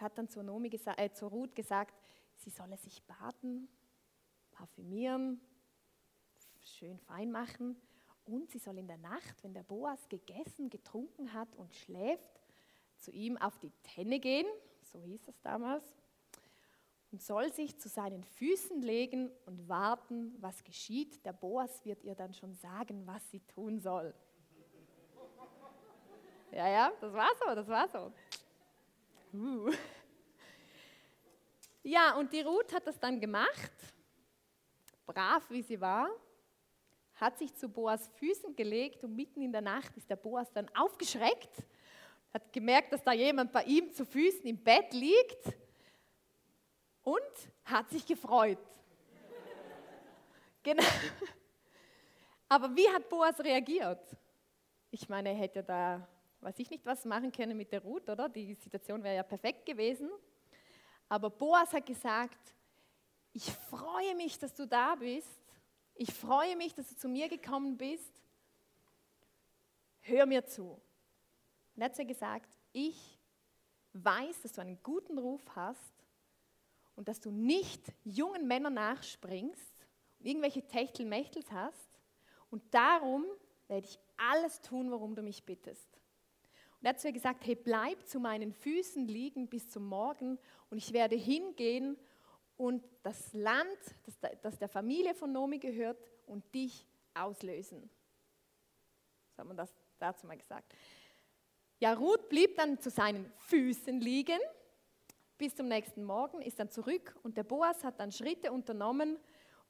hat 0.00 0.18
dann 0.18 0.28
zur, 0.28 0.42
Nomi 0.42 0.68
äh, 0.68 1.10
zur 1.10 1.30
Ruth 1.30 1.54
gesagt, 1.54 1.94
sie 2.36 2.50
solle 2.50 2.76
sich 2.76 3.02
baden, 3.02 3.68
parfümieren, 4.50 5.40
schön 6.62 6.98
fein 6.98 7.30
machen 7.30 7.76
und 8.24 8.50
sie 8.50 8.58
soll 8.58 8.78
in 8.78 8.86
der 8.86 8.98
Nacht, 8.98 9.42
wenn 9.42 9.54
der 9.54 9.62
Boas 9.62 10.08
gegessen, 10.08 10.70
getrunken 10.70 11.32
hat 11.32 11.54
und 11.56 11.74
schläft, 11.74 12.40
zu 12.98 13.10
ihm 13.10 13.36
auf 13.36 13.58
die 13.58 13.72
Tenne 13.82 14.20
gehen, 14.20 14.46
so 14.82 15.00
hieß 15.00 15.22
das 15.22 15.40
damals, 15.40 15.84
und 17.10 17.22
soll 17.22 17.52
sich 17.52 17.78
zu 17.78 17.88
seinen 17.88 18.22
Füßen 18.22 18.82
legen 18.82 19.30
und 19.46 19.68
warten, 19.68 20.36
was 20.40 20.62
geschieht. 20.62 21.24
Der 21.24 21.32
Boas 21.32 21.84
wird 21.84 22.04
ihr 22.04 22.14
dann 22.14 22.34
schon 22.34 22.54
sagen, 22.54 23.06
was 23.06 23.30
sie 23.30 23.40
tun 23.40 23.80
soll. 23.80 24.14
Ja, 26.52 26.68
ja, 26.68 26.92
das 27.00 27.12
war 27.12 27.30
so, 27.38 27.54
das 27.54 27.68
war 27.68 27.88
so. 27.88 28.12
Uh. 29.32 29.72
Ja, 31.82 32.16
und 32.16 32.32
die 32.32 32.40
Ruth 32.40 32.72
hat 32.74 32.86
das 32.86 32.98
dann 32.98 33.20
gemacht, 33.20 33.72
brav 35.06 35.48
wie 35.50 35.62
sie 35.62 35.80
war 35.80 36.10
hat 37.20 37.38
sich 37.38 37.54
zu 37.54 37.68
Boas 37.68 38.08
Füßen 38.16 38.54
gelegt 38.54 39.02
und 39.02 39.14
mitten 39.14 39.42
in 39.42 39.52
der 39.52 39.60
Nacht 39.60 39.96
ist 39.96 40.08
der 40.08 40.16
Boas 40.16 40.50
dann 40.52 40.68
aufgeschreckt, 40.74 41.64
hat 42.32 42.52
gemerkt, 42.52 42.92
dass 42.92 43.02
da 43.02 43.12
jemand 43.12 43.52
bei 43.52 43.64
ihm 43.64 43.92
zu 43.92 44.04
Füßen 44.04 44.44
im 44.44 44.62
Bett 44.62 44.92
liegt 44.92 45.46
und 47.02 47.20
hat 47.64 47.90
sich 47.90 48.06
gefreut. 48.06 48.58
genau. 50.62 50.84
Aber 52.48 52.74
wie 52.74 52.88
hat 52.88 53.08
Boas 53.08 53.38
reagiert? 53.40 54.16
Ich 54.90 55.08
meine, 55.08 55.30
er 55.30 55.34
hätte 55.34 55.62
da, 55.62 56.06
weiß 56.40 56.58
ich 56.58 56.70
nicht, 56.70 56.86
was 56.86 57.04
machen 57.04 57.32
können 57.32 57.56
mit 57.56 57.72
der 57.72 57.82
Ruth, 57.82 58.08
oder? 58.08 58.28
Die 58.28 58.54
Situation 58.54 59.02
wäre 59.02 59.16
ja 59.16 59.22
perfekt 59.22 59.66
gewesen. 59.66 60.10
Aber 61.08 61.30
Boas 61.30 61.72
hat 61.72 61.86
gesagt, 61.86 62.54
ich 63.32 63.50
freue 63.50 64.14
mich, 64.14 64.38
dass 64.38 64.54
du 64.54 64.66
da 64.66 64.94
bist 64.94 65.38
ich 66.00 66.14
freue 66.14 66.54
mich, 66.56 66.74
dass 66.74 66.88
du 66.88 66.96
zu 66.96 67.08
mir 67.08 67.28
gekommen 67.28 67.76
bist. 67.76 68.22
Hör 70.00 70.26
mir 70.26 70.46
zu. 70.46 70.80
Und 71.74 71.82
er 71.82 71.86
hat 71.86 71.96
sie 71.96 72.06
gesagt, 72.06 72.56
ich 72.72 73.18
weiß, 73.94 74.42
dass 74.42 74.52
du 74.52 74.60
einen 74.60 74.80
guten 74.80 75.18
Ruf 75.18 75.42
hast 75.56 76.06
und 76.94 77.08
dass 77.08 77.18
du 77.18 77.32
nicht 77.32 77.82
jungen 78.04 78.46
Männern 78.46 78.74
nachspringst 78.74 79.86
und 80.20 80.26
irgendwelche 80.26 80.62
Techtelmächtels 80.62 81.50
hast. 81.50 82.00
Und 82.48 82.62
darum 82.72 83.24
werde 83.66 83.88
ich 83.88 83.98
alles 84.16 84.60
tun, 84.60 84.92
worum 84.92 85.16
du 85.16 85.22
mich 85.22 85.44
bittest. 85.44 85.97
Und 86.80 86.86
er 86.86 86.90
hat 86.90 87.00
zu 87.00 87.08
ihr 87.08 87.12
gesagt, 87.12 87.46
hey, 87.46 87.56
bleib 87.56 88.06
zu 88.06 88.20
meinen 88.20 88.52
Füßen 88.52 89.06
liegen 89.06 89.48
bis 89.48 89.68
zum 89.68 89.86
Morgen 89.88 90.38
und 90.70 90.78
ich 90.78 90.92
werde 90.92 91.16
hingehen 91.16 91.96
und 92.56 92.84
das 93.02 93.32
Land, 93.32 93.78
das, 94.42 94.58
der 94.58 94.68
Familie 94.68 95.14
von 95.14 95.32
Nomi 95.32 95.58
gehört, 95.58 95.98
und 96.28 96.54
dich 96.54 96.86
auslösen. 97.14 97.90
So 99.34 99.38
hat 99.38 99.46
man 99.46 99.56
das 99.56 99.74
dazu 99.98 100.26
mal 100.26 100.36
gesagt. 100.36 100.74
Ja, 101.80 101.94
Ruth 101.94 102.28
blieb 102.28 102.56
dann 102.56 102.78
zu 102.80 102.90
seinen 102.90 103.32
Füßen 103.38 104.00
liegen 104.00 104.38
bis 105.36 105.54
zum 105.54 105.68
nächsten 105.68 106.04
Morgen, 106.04 106.42
ist 106.42 106.58
dann 106.58 106.70
zurück 106.70 107.16
und 107.22 107.36
der 107.36 107.44
Boas 107.44 107.84
hat 107.84 108.00
dann 108.00 108.10
Schritte 108.10 108.52
unternommen 108.52 109.16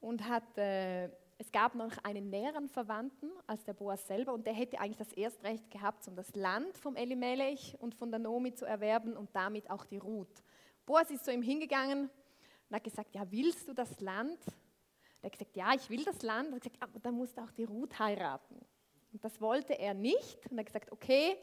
und 0.01 0.27
hat, 0.27 0.57
äh, 0.57 1.09
es 1.39 1.53
gab 1.53 1.73
noch 1.73 1.97
einen 2.03 2.29
näheren 2.29 2.67
Verwandten 2.67 3.31
als 3.47 3.63
der 3.63 3.73
Boas 3.73 4.05
selber 4.05 4.33
und 4.33 4.45
der 4.45 4.53
hätte 4.53 4.77
eigentlich 4.77 4.97
das 4.97 5.13
Erstrecht 5.13 5.71
gehabt, 5.71 6.05
um 6.09 6.15
das 6.15 6.35
Land 6.35 6.77
vom 6.77 6.97
Elimelech 6.97 7.77
und 7.79 7.95
von 7.95 8.11
der 8.11 8.19
Nomi 8.19 8.53
zu 8.53 8.65
erwerben 8.65 9.15
und 9.15 9.33
damit 9.33 9.69
auch 9.69 9.85
die 9.85 9.99
Ruth. 9.99 10.43
Boas 10.85 11.09
ist 11.09 11.23
zu 11.23 11.31
ihm 11.31 11.41
hingegangen, 11.41 12.09
und 12.69 12.75
hat 12.75 12.83
gesagt, 12.83 13.15
ja, 13.15 13.23
willst 13.31 13.67
du 13.67 13.73
das 13.73 13.99
Land? 14.01 14.37
Er 15.21 15.27
hat 15.27 15.31
gesagt, 15.31 15.55
ja, 15.55 15.73
ich 15.73 15.89
will 15.89 16.03
das 16.03 16.21
Land. 16.21 16.49
Er 16.49 16.55
hat 16.55 16.61
gesagt, 16.61 16.83
aber 16.83 16.99
dann 16.99 17.15
musst 17.15 17.37
du 17.37 17.41
auch 17.41 17.51
die 17.51 17.63
Ruth 17.63 17.97
heiraten. 17.97 18.59
Und 19.11 19.23
das 19.23 19.41
wollte 19.41 19.79
er 19.79 19.93
nicht. 19.93 20.45
Und 20.51 20.57
er 20.57 20.59
hat 20.59 20.67
gesagt, 20.67 20.91
okay, 20.91 21.37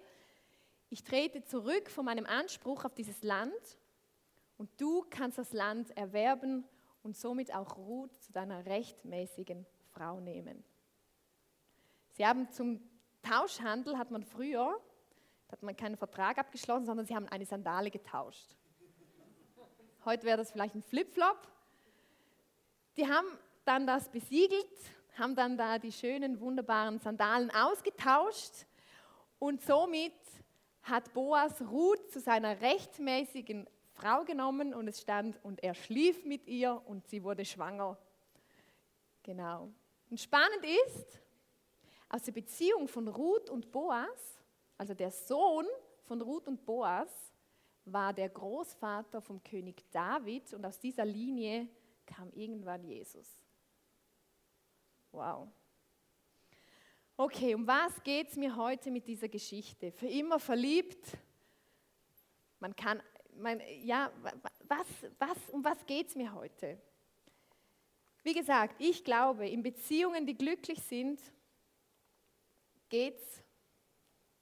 ich 0.90 1.02
trete 1.02 1.42
zurück 1.42 1.90
von 1.90 2.04
meinem 2.04 2.26
Anspruch 2.26 2.84
auf 2.84 2.94
dieses 2.94 3.22
Land 3.22 3.78
und 4.56 4.70
du 4.80 5.04
kannst 5.10 5.38
das 5.38 5.52
Land 5.52 5.96
erwerben 5.96 6.64
und 7.02 7.16
somit 7.16 7.52
auch 7.54 7.76
Ruth 7.76 8.14
zu 8.22 8.32
deiner 8.32 8.66
rechtmäßigen 8.66 9.66
Frau 9.96 10.20
nehmen. 10.20 10.62
Sie 12.12 12.26
haben 12.26 12.50
zum 12.50 12.80
Tauschhandel, 13.22 13.96
hat 13.96 14.10
man 14.10 14.22
früher, 14.22 14.78
hat 15.50 15.62
man 15.62 15.76
keinen 15.76 15.96
Vertrag 15.96 16.38
abgeschlossen, 16.38 16.86
sondern 16.86 17.06
sie 17.06 17.14
haben 17.16 17.28
eine 17.28 17.46
Sandale 17.46 17.90
getauscht. 17.90 18.56
Heute 20.04 20.24
wäre 20.24 20.36
das 20.36 20.52
vielleicht 20.52 20.74
ein 20.74 20.82
Flipflop. 20.82 21.38
Die 22.96 23.06
haben 23.06 23.26
dann 23.64 23.86
das 23.86 24.08
besiegelt, 24.08 24.66
haben 25.18 25.34
dann 25.34 25.56
da 25.56 25.78
die 25.78 25.92
schönen, 25.92 26.40
wunderbaren 26.40 26.98
Sandalen 26.98 27.50
ausgetauscht 27.50 28.66
und 29.38 29.62
somit 29.62 30.12
hat 30.82 31.12
Boas 31.14 31.60
Ruth 31.62 32.10
zu 32.12 32.20
seiner 32.20 32.60
rechtmäßigen 32.60 33.68
Frau 33.94 34.24
genommen 34.24 34.74
und 34.74 34.88
es 34.88 35.00
stand, 35.00 35.42
und 35.42 35.62
er 35.62 35.74
schlief 35.74 36.24
mit 36.24 36.46
ihr 36.46 36.80
und 36.86 37.08
sie 37.08 37.22
wurde 37.24 37.44
schwanger. 37.44 37.98
Genau. 39.22 39.72
Und 40.10 40.20
spannend 40.20 40.64
ist, 40.86 41.20
aus 42.08 42.22
der 42.22 42.32
Beziehung 42.32 42.88
von 42.88 43.08
Ruth 43.08 43.50
und 43.50 43.70
Boas, 43.72 44.40
also 44.78 44.94
der 44.94 45.10
Sohn 45.10 45.66
von 46.04 46.20
Ruth 46.20 46.46
und 46.46 46.64
Boas, 46.64 47.10
war 47.84 48.12
der 48.12 48.28
Großvater 48.28 49.20
vom 49.20 49.42
König 49.42 49.84
David 49.90 50.52
und 50.54 50.64
aus 50.64 50.78
dieser 50.78 51.04
Linie 51.04 51.68
kam 52.04 52.30
irgendwann 52.32 52.84
Jesus. 52.84 53.28
Wow. 55.12 55.48
Okay, 57.16 57.54
um 57.54 57.66
was 57.66 58.02
geht 58.02 58.28
es 58.28 58.36
mir 58.36 58.54
heute 58.54 58.90
mit 58.90 59.06
dieser 59.08 59.28
Geschichte? 59.28 59.90
Für 59.90 60.08
immer 60.08 60.38
verliebt? 60.38 61.16
Man 62.60 62.74
kann, 62.76 63.02
man, 63.36 63.60
ja, 63.82 64.12
was, 64.68 64.86
was, 65.18 65.50
um 65.50 65.64
was 65.64 65.84
geht 65.86 66.08
es 66.08 66.14
mir 66.14 66.32
heute? 66.32 66.78
Wie 68.26 68.34
gesagt, 68.34 68.74
ich 68.80 69.04
glaube, 69.04 69.48
in 69.48 69.62
Beziehungen, 69.62 70.26
die 70.26 70.36
glücklich 70.36 70.82
sind, 70.82 71.20
geht 72.88 73.16
es 73.20 73.44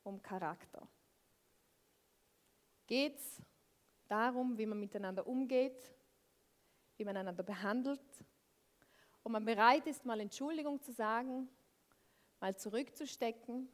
um 0.03 0.23
Charakter. 0.23 0.89
Geht 2.87 3.17
es 3.17 3.43
darum, 4.09 4.57
wie 4.57 4.65
man 4.65 4.81
miteinander 4.81 5.27
umgeht, 5.27 5.79
wie 6.97 7.05
man 7.05 7.15
einander 7.15 7.43
behandelt, 7.43 8.01
ob 9.23 9.33
man 9.33 9.45
bereit 9.45 9.87
ist, 9.87 10.07
mal 10.07 10.19
Entschuldigung 10.19 10.81
zu 10.81 10.91
sagen 10.91 11.47
mal 12.41 12.57
zurückzustecken. 12.57 13.69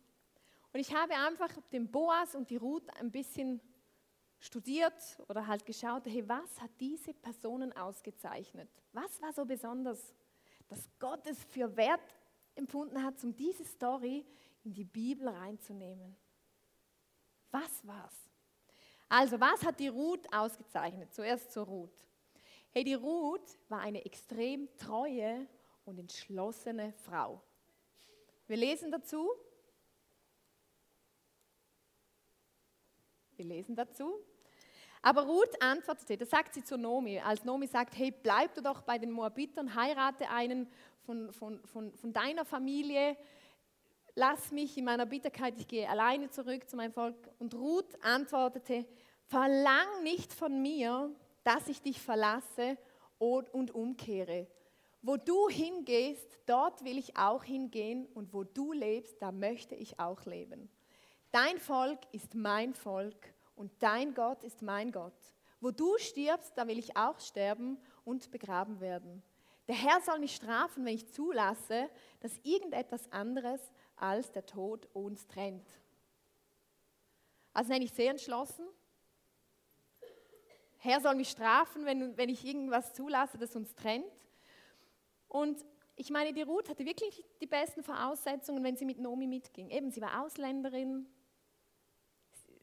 Und 0.73 0.81
ich 0.81 0.93
habe 0.93 1.15
einfach 1.15 1.53
den 1.71 1.89
Boas 1.89 2.35
und 2.35 2.51
die 2.51 2.57
Ruth 2.57 2.91
ein 2.99 3.13
bisschen 3.13 3.61
studiert 4.41 4.95
oder 5.29 5.47
halt 5.47 5.65
geschaut, 5.65 6.07
hey, 6.07 6.27
was 6.29 6.61
hat 6.61 6.71
diese 6.81 7.13
Personen 7.13 7.73
ausgezeichnet? 7.77 8.69
Was 8.93 9.21
war 9.21 9.33
so 9.33 9.45
besonders, 9.45 10.15
dass 10.69 10.89
Gott 10.99 11.27
es 11.27 11.45
für 11.45 11.77
wert 11.77 12.01
empfunden 12.55 13.03
hat, 13.03 13.23
um 13.23 13.37
diese 13.37 13.65
Story 13.65 14.25
in 14.65 14.75
die 14.75 14.85
Bibel 14.85 15.29
reinzunehmen? 15.29 16.17
Was 17.51 17.87
war's? 17.87 18.15
Also, 19.09 19.39
was 19.41 19.65
hat 19.65 19.79
die 19.79 19.89
Ruth 19.89 20.33
ausgezeichnet? 20.33 21.13
Zuerst 21.13 21.53
zur 21.53 21.67
Ruth. 21.67 22.09
Hey, 22.71 22.85
die 22.85 22.95
Ruth 22.95 23.59
war 23.69 23.81
eine 23.81 24.05
extrem 24.05 24.69
treue 24.77 25.47
und 25.85 25.99
entschlossene 25.99 26.93
Frau. 26.93 27.43
Wir 28.47 28.57
lesen 28.57 28.91
dazu. 28.91 29.29
Wir 33.37 33.45
lesen 33.45 33.75
dazu. 33.75 34.25
Aber 35.03 35.23
Ruth 35.23 35.63
antwortete, 35.63 36.19
das 36.19 36.31
sagt 36.31 36.55
sie 36.55 36.63
zu 36.63 36.77
Nomi, 36.77 37.19
als 37.21 37.45
Nomi 37.45 37.67
sagt, 37.67 37.97
hey, 37.97 38.11
bleib 38.11 38.55
du 38.55 38.61
doch 38.61 38.83
bei 38.83 38.99
den 38.99 39.11
Moabitern, 39.11 39.75
heirate 39.75 40.29
einen 40.29 40.69
von, 41.07 41.33
von, 41.33 41.61
von, 41.65 41.93
von 41.95 42.13
deiner 42.13 42.45
Familie, 42.45 43.17
lass 44.15 44.51
mich 44.53 44.77
in 44.77 44.85
meiner 44.85 45.07
Bitterkeit, 45.07 45.55
ich 45.57 45.67
gehe 45.67 45.89
alleine 45.89 46.29
zurück 46.31 46.69
zu 46.69 46.77
meinem 46.77 46.93
Volk. 46.93 47.17
Und 47.39 47.55
Ruth 47.55 47.97
antwortete, 48.03 48.85
verlang 49.27 50.03
nicht 50.03 50.35
von 50.35 50.61
mir, 50.61 51.11
dass 51.45 51.69
ich 51.69 51.81
dich 51.81 52.01
verlasse 52.01 52.77
und 53.19 53.75
umkehre. 53.75 54.47
Wo 55.03 55.17
du 55.17 55.49
hingehst, 55.49 56.39
dort 56.45 56.85
will 56.85 56.99
ich 56.99 57.17
auch 57.17 57.43
hingehen 57.43 58.07
und 58.13 58.35
wo 58.35 58.45
du 58.45 58.73
lebst, 58.73 59.21
da 59.23 59.33
möchte 59.33 59.75
ich 59.75 59.99
auch 59.99 60.27
leben. 60.27 60.71
Dein 61.33 61.59
Volk 61.59 62.01
ist 62.13 62.35
mein 62.35 62.75
Volk 62.75 63.33
und 63.61 63.71
dein 63.79 64.15
Gott 64.15 64.43
ist 64.43 64.63
mein 64.63 64.91
Gott. 64.91 65.13
Wo 65.61 65.71
du 65.71 65.99
stirbst, 65.99 66.57
da 66.57 66.67
will 66.67 66.79
ich 66.79 66.97
auch 66.97 67.21
sterben 67.21 67.79
und 68.05 68.31
begraben 68.31 68.81
werden. 68.81 69.23
Der 69.69 69.75
Herr 69.75 70.01
soll 70.01 70.19
mich 70.19 70.35
strafen, 70.35 70.87
wenn 70.87 70.95
ich 70.95 71.13
zulasse, 71.13 71.91
dass 72.21 72.39
irgendetwas 72.43 73.13
anderes 73.13 73.61
als 73.97 74.33
der 74.33 74.47
Tod 74.47 74.89
uns 74.95 75.27
trennt. 75.27 75.69
Also 77.53 77.71
nenne 77.71 77.85
ich 77.85 77.93
sehr 77.93 78.11
entschlossen. 78.11 78.67
Herr 80.79 81.03
soll 81.03 81.15
mich 81.15 81.29
strafen, 81.29 81.85
wenn, 81.85 82.17
wenn 82.17 82.31
ich 82.31 82.47
irgendwas 82.47 82.95
zulasse, 82.95 83.37
das 83.37 83.55
uns 83.55 83.75
trennt. 83.75 84.27
Und 85.29 85.67
ich 85.97 86.09
meine, 86.09 86.33
die 86.33 86.41
Ruth 86.41 86.71
hatte 86.71 86.87
wirklich 86.87 87.23
die 87.43 87.47
besten 87.47 87.83
Voraussetzungen, 87.83 88.65
wenn 88.65 88.79
sie 88.79 88.87
mit 88.87 88.99
Nomi 88.99 89.27
mitging. 89.27 89.69
Eben, 89.69 89.91
sie 89.91 90.01
war 90.01 90.25
Ausländerin, 90.25 91.07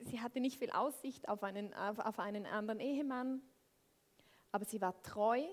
sie 0.01 0.21
hatte 0.21 0.39
nicht 0.39 0.59
viel 0.59 0.71
Aussicht 0.71 1.27
auf 1.29 1.43
einen, 1.43 1.73
auf, 1.73 1.99
auf 1.99 2.19
einen 2.19 2.45
anderen 2.45 2.79
Ehemann, 2.79 3.41
aber 4.51 4.65
sie 4.65 4.81
war 4.81 5.01
treu, 5.03 5.43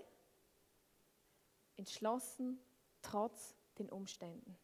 entschlossen, 1.76 2.58
trotz 3.02 3.54
den 3.78 3.90
Umständen. 3.90 4.56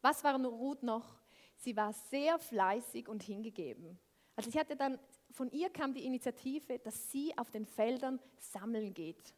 Was 0.00 0.22
war 0.22 0.38
Ruth 0.44 0.82
noch? 0.82 1.18
Sie 1.56 1.76
war 1.76 1.92
sehr 1.92 2.38
fleißig 2.38 3.08
und 3.08 3.22
hingegeben. 3.22 3.98
Also 4.36 4.50
sie 4.50 4.58
hatte 4.58 4.76
dann, 4.76 4.98
von 5.30 5.50
ihr 5.50 5.70
kam 5.70 5.94
die 5.94 6.04
Initiative, 6.04 6.78
dass 6.78 7.10
sie 7.10 7.36
auf 7.36 7.50
den 7.50 7.66
Feldern 7.66 8.20
sammeln 8.38 8.92
geht. 8.92 9.34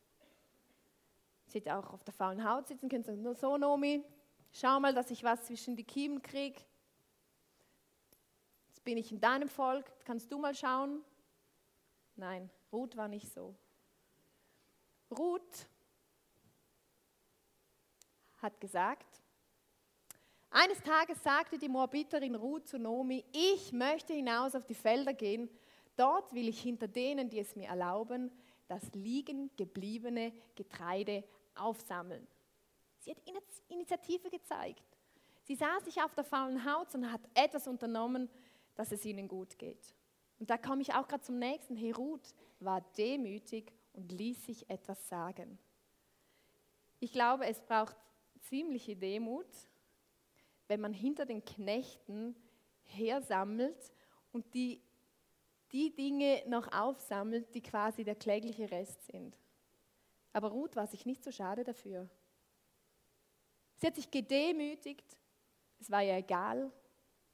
Sie 1.47 1.61
hätte 1.61 1.77
auch 1.77 1.91
auf 1.95 2.05
der 2.05 2.13
faulen 2.13 2.47
Haut 2.47 2.69
sitzen 2.69 2.89
können, 2.89 3.05
sagen, 3.05 3.35
so 3.35 3.57
Nomi, 3.57 4.05
schau 4.53 4.79
mal, 4.81 4.93
dass 4.93 5.11
ich 5.11 5.25
was 5.25 5.47
zwischen 5.47 5.77
die 5.77 5.85
Kiemen 5.85 6.21
kriege. 6.21 6.61
Bin 8.89 8.97
ich 8.97 9.13
in 9.13 9.21
deinem 9.21 9.51
Volk, 9.51 9.85
kannst 10.07 10.33
du 10.33 10.39
mal 10.39 10.55
schauen? 10.55 11.05
Nein, 12.17 12.49
Ruth 12.73 12.97
war 12.97 13.07
nicht 13.07 13.31
so. 13.31 13.55
Ruth 15.11 15.69
hat 18.39 18.59
gesagt, 18.59 19.23
eines 20.49 20.81
Tages 20.81 21.23
sagte 21.23 21.59
die 21.59 21.69
Moabiterin 21.69 22.35
Ruth 22.35 22.67
zu 22.67 22.79
Nomi, 22.79 23.27
ich 23.31 23.75
möchte 23.75 24.15
hinaus 24.15 24.55
auf 24.55 24.65
die 24.65 24.73
Felder 24.73 25.13
gehen, 25.13 25.51
dort 25.95 26.33
will 26.33 26.49
ich 26.49 26.63
hinter 26.63 26.89
denen, 26.89 27.29
die 27.29 27.41
es 27.41 27.55
mir 27.57 27.69
erlauben, 27.69 28.33
das 28.69 28.91
liegen 28.95 29.51
gebliebene 29.59 30.33
Getreide 30.55 31.25
aufsammeln. 31.57 32.27
Sie 33.01 33.11
hat 33.11 33.19
Initiative 33.69 34.31
gezeigt. 34.31 34.83
Sie 35.45 35.57
sah 35.57 35.79
sich 35.81 36.03
auf 36.03 36.15
der 36.15 36.25
faulen 36.25 36.65
Haut 36.65 36.95
und 36.95 37.13
hat 37.13 37.23
etwas 37.35 37.67
unternommen, 37.67 38.31
dass 38.79 38.93
es 38.93 39.05
ihnen 39.05 39.27
gut 39.27 39.59
geht. 39.59 39.93
Und 40.39 40.51
da 40.51 40.57
komme 40.57 40.83
ich 40.83 40.95
auch 40.95 41.09
gerade 41.09 41.25
zum 41.25 41.41
nächsten. 41.41 41.75
Herut 41.75 42.23
war 42.61 42.81
demütig 42.97 43.73
und 43.93 44.13
ließ 44.13 44.47
sich 44.47 44.71
etwas 44.71 45.09
sagen. 45.09 45.59
Ich 47.01 47.13
glaube, 47.13 47.47
es 47.47 47.61
braucht 47.61 47.97
ziemliche 48.43 48.95
Demut, 48.95 49.49
wenn 50.69 50.81
man 50.81 50.93
hinter 50.93 51.27
den 51.27 51.45
Knechten 51.45 52.37
hersammelt 52.85 53.93
und 54.31 54.55
die, 54.55 54.81
die 55.73 55.93
Dinge 55.93 56.45
noch 56.47 56.71
aufsammelt, 56.73 57.53
die 57.57 57.63
quasi 57.63 58.05
der 58.05 58.15
klägliche 58.15 58.71
Rest 58.71 59.05
sind. 59.07 59.37
Aber 60.33 60.53
Ruth 60.53 60.77
war 60.77 60.87
sich 60.87 61.05
nicht 61.05 61.25
so 61.25 61.33
schade 61.33 61.65
dafür. 61.65 62.09
Sie 63.75 63.89
hat 63.89 63.97
sich 63.97 64.09
gedemütigt. 64.09 65.17
Es 65.81 65.91
war 65.91 66.05
ihr 66.05 66.15
egal. 66.15 66.71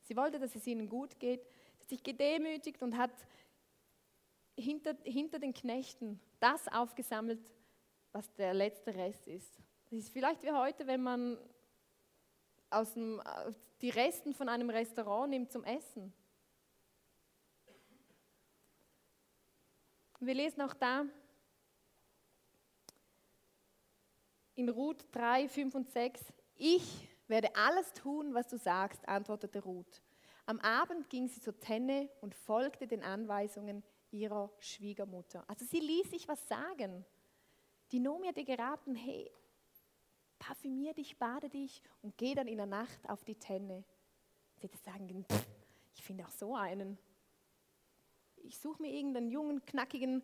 Sie 0.05 0.17
wollte, 0.17 0.39
dass 0.39 0.55
es 0.55 0.67
ihnen 0.67 0.89
gut 0.89 1.19
geht. 1.19 1.45
Hat 1.81 1.89
sich 1.89 2.03
gedemütigt 2.03 2.83
und 2.83 2.97
hat 2.97 3.13
hinter, 4.57 4.97
hinter 5.03 5.39
den 5.39 5.53
Knechten 5.53 6.21
das 6.41 6.69
aufgesammelt, 6.69 7.41
was 8.13 8.33
der 8.35 8.55
letzte 8.55 8.95
Rest 8.95 9.27
ist. 9.27 9.59
Das 9.91 9.99
ist 9.99 10.11
vielleicht 10.11 10.43
wie 10.43 10.53
heute, 10.53 10.87
wenn 10.87 11.03
man 11.03 11.39
aus 12.71 12.95
dem, 12.95 13.21
die 13.81 13.91
Resten 13.91 14.35
von 14.35 14.49
einem 14.49 14.71
Restaurant 14.71 15.31
nimmt 15.31 15.51
zum 15.51 15.65
Essen. 15.65 16.13
wir 20.21 20.35
lesen 20.35 20.63
auch 20.63 20.75
da, 20.75 21.05
in 24.55 24.69
Ruth 24.69 25.05
3, 25.13 25.49
5 25.49 25.75
und 25.75 25.91
6, 25.91 26.23
ich 26.57 27.09
werde 27.29 27.55
alles 27.57 27.93
tun, 27.93 28.35
was 28.35 28.49
du 28.49 28.59
sagst, 28.59 29.07
antwortete 29.09 29.63
Ruth. 29.63 30.03
Am 30.47 30.61
Abend 30.61 31.09
ging 31.09 31.27
sie 31.29 31.41
zur 31.41 31.59
Tenne 31.59 32.11
und 32.21 32.35
folgte 32.35 32.87
den 32.87 33.03
Anweisungen 33.03 33.83
ihrer 34.11 34.51
Schwiegermutter. 34.59 35.45
Also 35.49 35.65
sie 35.65 35.81
ließ 35.81 36.11
sich 36.11 36.29
was 36.29 36.47
sagen. 36.47 37.05
Die 37.93 37.99
Nomi 37.99 38.27
hatte 38.27 38.45
geraten, 38.45 38.95
hey, 38.95 39.31
parfümier 40.39 40.93
dich, 40.95 41.19
bade 41.19 41.49
dich 41.49 41.83
und 42.03 42.17
geh 42.19 42.35
dann 42.35 42.47
in 42.47 42.59
der 42.59 42.67
Nacht 42.67 43.09
auf 43.09 43.25
die 43.25 43.37
Tenne. 43.37 43.85
Sie 44.57 44.67
hätte 44.67 44.79
sagen 44.79 45.07
können, 45.07 45.27
ich 45.95 46.03
finde 46.03 46.25
auch 46.25 46.31
so 46.31 46.55
einen. 46.55 46.99
Ich 48.37 48.59
suche 48.59 48.83
mir 48.83 48.93
irgendeinen 48.93 49.31
jungen, 49.31 49.65
knackigen, 49.65 50.23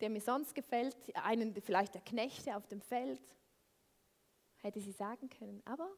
der 0.00 0.10
mir 0.10 0.20
sonst 0.20 0.54
gefällt, 0.54 0.96
einen 1.16 1.54
vielleicht 1.60 1.94
der 1.94 2.02
Knechte 2.02 2.56
auf 2.56 2.66
dem 2.68 2.80
Feld. 2.80 3.20
Hätte 4.58 4.80
sie 4.80 4.92
sagen 4.92 5.28
können. 5.28 5.62
Aber 5.64 5.88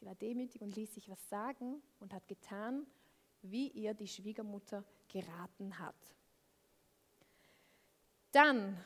sie 0.00 0.06
war 0.06 0.14
demütig 0.14 0.62
und 0.62 0.74
ließ 0.74 0.94
sich 0.94 1.08
was 1.10 1.28
sagen 1.28 1.82
und 2.00 2.14
hat 2.14 2.26
getan, 2.26 2.86
wie 3.42 3.68
ihr 3.68 3.92
die 3.94 4.08
Schwiegermutter 4.08 4.82
geraten 5.08 5.78
hat. 5.78 5.94
Dann, 8.32 8.82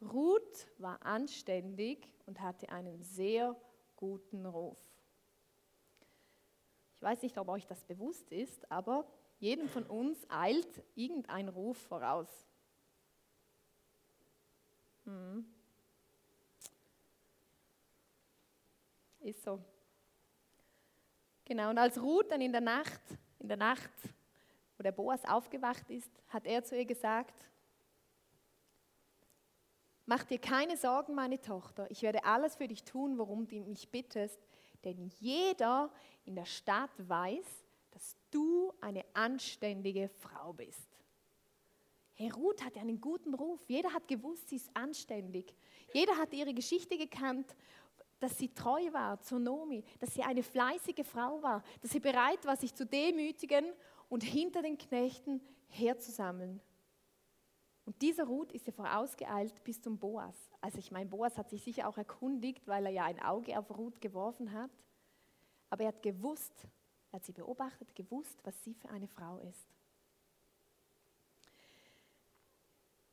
Ruth 0.00 0.68
war 0.78 1.02
anständig 1.04 2.12
und 2.26 2.40
hatte 2.40 2.68
einen 2.68 3.02
sehr 3.02 3.56
guten 3.96 4.44
Ruf. 4.44 4.78
Ich 6.96 7.02
weiß 7.02 7.22
nicht, 7.22 7.38
ob 7.38 7.48
euch 7.48 7.66
das 7.66 7.82
bewusst 7.84 8.30
ist, 8.30 8.70
aber 8.70 9.06
jedem 9.38 9.68
von 9.68 9.84
uns 9.84 10.18
eilt 10.28 10.82
irgendein 10.94 11.48
Ruf 11.48 11.78
voraus. 11.78 12.28
Hm. 15.04 15.46
Ist 19.20 19.42
so. 19.42 19.62
Genau, 21.52 21.68
und 21.68 21.76
als 21.76 22.00
Ruth 22.00 22.30
dann 22.30 22.40
in 22.40 22.50
der 22.50 22.62
Nacht, 22.62 23.02
in 23.38 23.46
der 23.46 23.58
Nacht, 23.58 23.90
wo 24.78 24.82
der 24.82 24.92
Boas 24.92 25.22
aufgewacht 25.26 25.90
ist, 25.90 26.10
hat 26.28 26.46
er 26.46 26.64
zu 26.64 26.74
ihr 26.74 26.86
gesagt, 26.86 27.34
Mach 30.06 30.24
dir 30.24 30.38
keine 30.38 30.78
Sorgen, 30.78 31.14
meine 31.14 31.38
Tochter, 31.38 31.90
ich 31.90 32.00
werde 32.00 32.24
alles 32.24 32.56
für 32.56 32.66
dich 32.68 32.84
tun, 32.84 33.18
worum 33.18 33.46
du 33.46 33.56
mich 33.64 33.90
bittest, 33.90 34.40
denn 34.82 35.10
jeder 35.20 35.92
in 36.24 36.36
der 36.36 36.46
Stadt 36.46 36.90
weiß, 36.96 37.44
dass 37.90 38.16
du 38.30 38.72
eine 38.80 39.04
anständige 39.12 40.08
Frau 40.08 40.54
bist. 40.54 40.88
Hey, 42.14 42.30
Ruth 42.30 42.64
hat 42.64 42.78
einen 42.78 42.98
guten 42.98 43.34
Ruf. 43.34 43.60
Jeder 43.68 43.92
hat 43.92 44.08
gewusst, 44.08 44.48
sie 44.48 44.56
ist 44.56 44.70
anständig. 44.74 45.54
Jeder 45.92 46.16
hat 46.16 46.32
ihre 46.32 46.54
Geschichte 46.54 46.96
gekannt, 46.96 47.54
dass 48.22 48.38
sie 48.38 48.54
treu 48.54 48.92
war 48.92 49.20
zur 49.20 49.40
Nomi, 49.40 49.82
dass 49.98 50.14
sie 50.14 50.22
eine 50.22 50.44
fleißige 50.44 51.04
Frau 51.04 51.42
war, 51.42 51.64
dass 51.80 51.90
sie 51.90 51.98
bereit 51.98 52.44
war, 52.44 52.56
sich 52.56 52.72
zu 52.72 52.86
demütigen 52.86 53.66
und 54.08 54.22
hinter 54.22 54.62
den 54.62 54.78
Knechten 54.78 55.40
herzusammeln. 55.66 56.60
Und 57.84 58.00
dieser 58.00 58.24
Ruth 58.24 58.52
ist 58.52 58.64
ja 58.68 58.72
vorausgeeilt 58.72 59.64
bis 59.64 59.82
zum 59.82 59.98
Boas. 59.98 60.36
Also 60.60 60.78
ich 60.78 60.92
meine, 60.92 61.10
Boas 61.10 61.36
hat 61.36 61.50
sich 61.50 61.64
sicher 61.64 61.88
auch 61.88 61.98
erkundigt, 61.98 62.68
weil 62.68 62.86
er 62.86 62.92
ja 62.92 63.04
ein 63.06 63.20
Auge 63.20 63.58
auf 63.58 63.76
Ruth 63.76 64.00
geworfen 64.00 64.52
hat. 64.52 64.70
Aber 65.68 65.82
er 65.82 65.88
hat 65.88 66.00
gewusst, 66.00 66.68
er 67.10 67.16
hat 67.16 67.24
sie 67.24 67.32
beobachtet, 67.32 67.92
gewusst, 67.96 68.38
was 68.44 68.62
sie 68.62 68.74
für 68.74 68.88
eine 68.90 69.08
Frau 69.08 69.38
ist. 69.38 69.66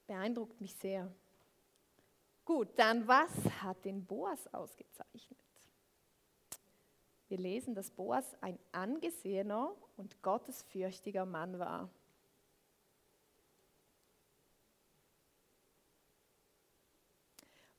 Beeindruckt 0.05 0.61
mich 0.61 0.75
sehr. 0.75 1.11
Gut, 2.49 2.69
dann 2.77 3.07
was 3.07 3.29
hat 3.61 3.85
den 3.85 4.03
Boas 4.03 4.51
ausgezeichnet? 4.51 5.37
Wir 7.27 7.37
lesen, 7.37 7.75
dass 7.75 7.91
Boas 7.91 8.25
ein 8.41 8.57
angesehener 8.71 9.75
und 9.97 10.19
gottesfürchtiger 10.23 11.27
Mann 11.27 11.59
war. 11.59 11.91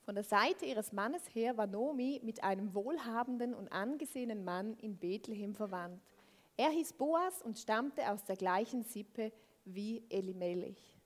Von 0.03 0.15
der 0.15 0.23
Seite 0.23 0.67
ihres 0.67 0.93
Mannes 0.93 1.35
her 1.35 1.57
war 1.57 1.67
Nomi 1.67 2.21
mit 2.23 2.45
einem 2.45 2.73
wohlhabenden 2.73 3.55
und 3.55 3.73
angesehenen 3.73 4.45
Mann 4.45 4.75
in 4.75 4.97
Bethlehem 4.97 5.57
verwandt. 5.57 6.01
Er 6.57 6.71
hieß 6.71 6.93
Boas 6.93 7.43
und 7.43 7.59
stammte 7.59 8.09
aus 8.09 8.25
der 8.25 8.37
gleichen 8.37 8.85
Sippe 8.85 9.33
wie 9.65 10.05
Elimelech. 10.11 10.97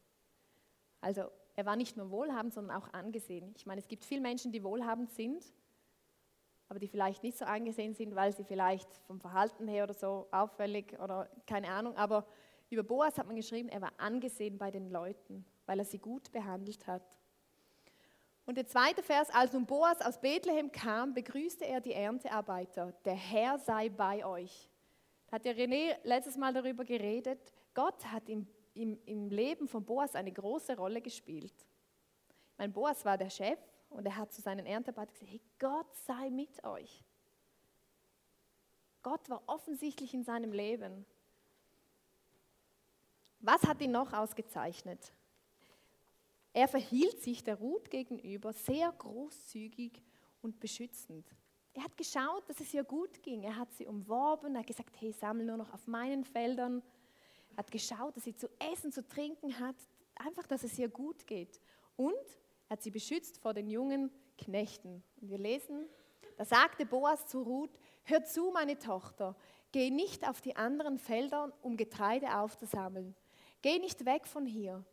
Also 1.00 1.30
er 1.56 1.66
war 1.66 1.76
nicht 1.76 1.96
nur 1.96 2.10
wohlhabend, 2.10 2.52
sondern 2.52 2.76
auch 2.76 2.92
angesehen. 2.92 3.54
Ich 3.56 3.66
meine, 3.66 3.80
es 3.80 3.88
gibt 3.88 4.04
viele 4.04 4.20
Menschen, 4.20 4.52
die 4.52 4.64
wohlhabend 4.64 5.10
sind, 5.12 5.44
aber 6.68 6.78
die 6.78 6.88
vielleicht 6.88 7.22
nicht 7.22 7.38
so 7.38 7.44
angesehen 7.44 7.94
sind, 7.94 8.14
weil 8.14 8.32
sie 8.32 8.44
vielleicht 8.44 8.88
vom 9.06 9.20
Verhalten 9.20 9.68
her 9.68 9.84
oder 9.84 9.94
so 9.94 10.26
auffällig 10.32 10.98
oder 11.00 11.28
keine 11.46 11.68
Ahnung. 11.68 11.96
Aber 11.96 12.26
über 12.70 12.82
Boas 12.82 13.18
hat 13.18 13.26
man 13.26 13.36
geschrieben, 13.36 13.68
er 13.68 13.80
war 13.80 13.92
angesehen 13.98 14.58
bei 14.58 14.70
den 14.70 14.90
Leuten, 14.90 15.44
weil 15.66 15.78
er 15.78 15.84
sie 15.84 15.98
gut 15.98 16.32
behandelt 16.32 16.86
hat. 16.86 17.18
Und 18.46 18.56
der 18.56 18.66
zweite 18.66 19.02
Vers, 19.02 19.30
als 19.30 19.52
nun 19.52 19.64
Boas 19.64 20.00
aus 20.02 20.20
Bethlehem 20.20 20.70
kam, 20.70 21.14
begrüßte 21.14 21.64
er 21.64 21.80
die 21.80 21.94
Erntearbeiter. 21.94 22.92
Der 23.04 23.14
Herr 23.14 23.58
sei 23.58 23.88
bei 23.88 24.24
euch. 24.26 24.68
Da 25.28 25.36
hat 25.36 25.46
ja 25.46 25.52
René 25.52 25.96
letztes 26.02 26.36
Mal 26.36 26.52
darüber 26.52 26.84
geredet. 26.84 27.40
Gott 27.72 28.04
hat 28.06 28.28
im, 28.28 28.46
im, 28.74 28.98
im 29.06 29.30
Leben 29.30 29.68
von 29.68 29.84
Boas 29.84 30.14
eine 30.14 30.32
große 30.32 30.76
Rolle 30.76 31.00
gespielt. 31.00 31.54
Mein 32.58 32.72
Boas 32.72 33.04
war 33.04 33.16
der 33.16 33.30
Chef 33.30 33.58
und 33.90 34.04
er 34.06 34.16
hat 34.16 34.32
zu 34.32 34.42
seinen 34.42 34.66
Erntearbeitern 34.66 35.14
gesagt, 35.14 35.30
hey, 35.30 35.40
Gott 35.58 35.94
sei 36.06 36.30
mit 36.30 36.62
euch. 36.64 37.04
Gott 39.02 39.28
war 39.28 39.42
offensichtlich 39.46 40.14
in 40.14 40.24
seinem 40.24 40.52
Leben. 40.52 41.04
Was 43.40 43.62
hat 43.64 43.80
ihn 43.82 43.92
noch 43.92 44.12
ausgezeichnet? 44.12 45.12
Er 46.54 46.68
verhielt 46.68 47.20
sich 47.20 47.44
der 47.44 47.56
Ruth 47.56 47.90
gegenüber 47.90 48.52
sehr 48.52 48.90
großzügig 48.92 50.00
und 50.40 50.60
beschützend. 50.60 51.26
Er 51.74 51.84
hat 51.84 51.96
geschaut, 51.96 52.48
dass 52.48 52.60
es 52.60 52.72
ihr 52.72 52.84
gut 52.84 53.22
ging. 53.22 53.42
Er 53.42 53.56
hat 53.56 53.72
sie 53.74 53.86
umworben, 53.86 54.54
er 54.54 54.60
hat 54.60 54.66
gesagt, 54.68 54.94
hey, 55.00 55.12
sammle 55.12 55.44
nur 55.44 55.56
noch 55.56 55.74
auf 55.74 55.86
meinen 55.88 56.24
Feldern. 56.24 56.82
Hat 57.56 57.70
geschaut, 57.70 58.16
dass 58.16 58.24
sie 58.24 58.34
zu 58.34 58.48
essen, 58.72 58.92
zu 58.92 59.06
trinken 59.06 59.58
hat, 59.58 59.76
einfach, 60.16 60.46
dass 60.46 60.64
es 60.64 60.78
ihr 60.78 60.88
gut 60.88 61.26
geht. 61.26 61.60
Und 61.96 62.14
er 62.68 62.74
hat 62.74 62.82
sie 62.82 62.90
beschützt 62.90 63.38
vor 63.38 63.54
den 63.54 63.68
jungen 63.68 64.10
Knechten. 64.38 65.02
Und 65.20 65.30
wir 65.30 65.38
lesen, 65.38 65.86
da 66.36 66.44
sagte 66.44 66.86
Boas 66.86 67.26
zu 67.26 67.42
Ruth, 67.42 67.78
hör 68.04 68.24
zu, 68.24 68.50
meine 68.52 68.78
Tochter, 68.78 69.36
geh 69.72 69.90
nicht 69.90 70.28
auf 70.28 70.40
die 70.40 70.56
anderen 70.56 70.98
Felder, 70.98 71.52
um 71.62 71.76
Getreide 71.76 72.38
aufzusammeln. 72.38 73.14
Geh 73.62 73.78
nicht 73.78 74.04
weg 74.04 74.26
von 74.26 74.46
hier. 74.46 74.84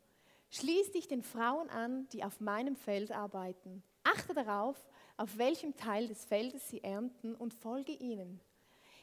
Schließ 0.49 0.91
dich 0.91 1.07
den 1.07 1.23
Frauen 1.23 1.69
an, 1.69 2.07
die 2.09 2.23
auf 2.23 2.39
meinem 2.39 2.75
Feld 2.75 3.11
arbeiten. 3.11 3.83
Achte 4.03 4.33
darauf, 4.33 4.77
auf 5.17 5.37
welchem 5.37 5.75
Teil 5.75 6.07
des 6.07 6.25
Feldes 6.25 6.67
sie 6.69 6.83
ernten 6.83 7.35
und 7.35 7.53
folge 7.53 7.93
ihnen. 7.93 8.41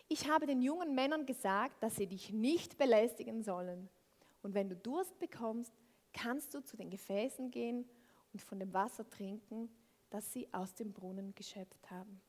Ich 0.09 0.29
habe 0.29 0.47
den 0.47 0.63
jungen 0.63 0.95
Männern 0.95 1.27
gesagt, 1.27 1.83
dass 1.83 1.97
sie 1.97 2.07
dich 2.07 2.33
nicht 2.33 2.79
belästigen 2.79 3.43
sollen. 3.43 3.89
Und 4.43 4.55
wenn 4.55 4.71
du 4.71 4.77
Durst 4.77 5.19
bekommst, 5.19 5.73
kannst 6.13 6.55
du 6.55 6.65
zu 6.65 6.77
den 6.77 6.91
Gefäßen 6.91 7.51
gehen 7.51 7.89
und 8.33 8.41
von 8.41 8.59
dem 8.59 8.73
Wasser 8.73 9.09
trinken, 9.09 9.71
das 10.11 10.33
sie 10.33 10.53
aus 10.53 10.75
dem 10.75 10.93
Brunnen 10.93 11.35
geschöpft 11.35 11.91
haben. 11.91 12.23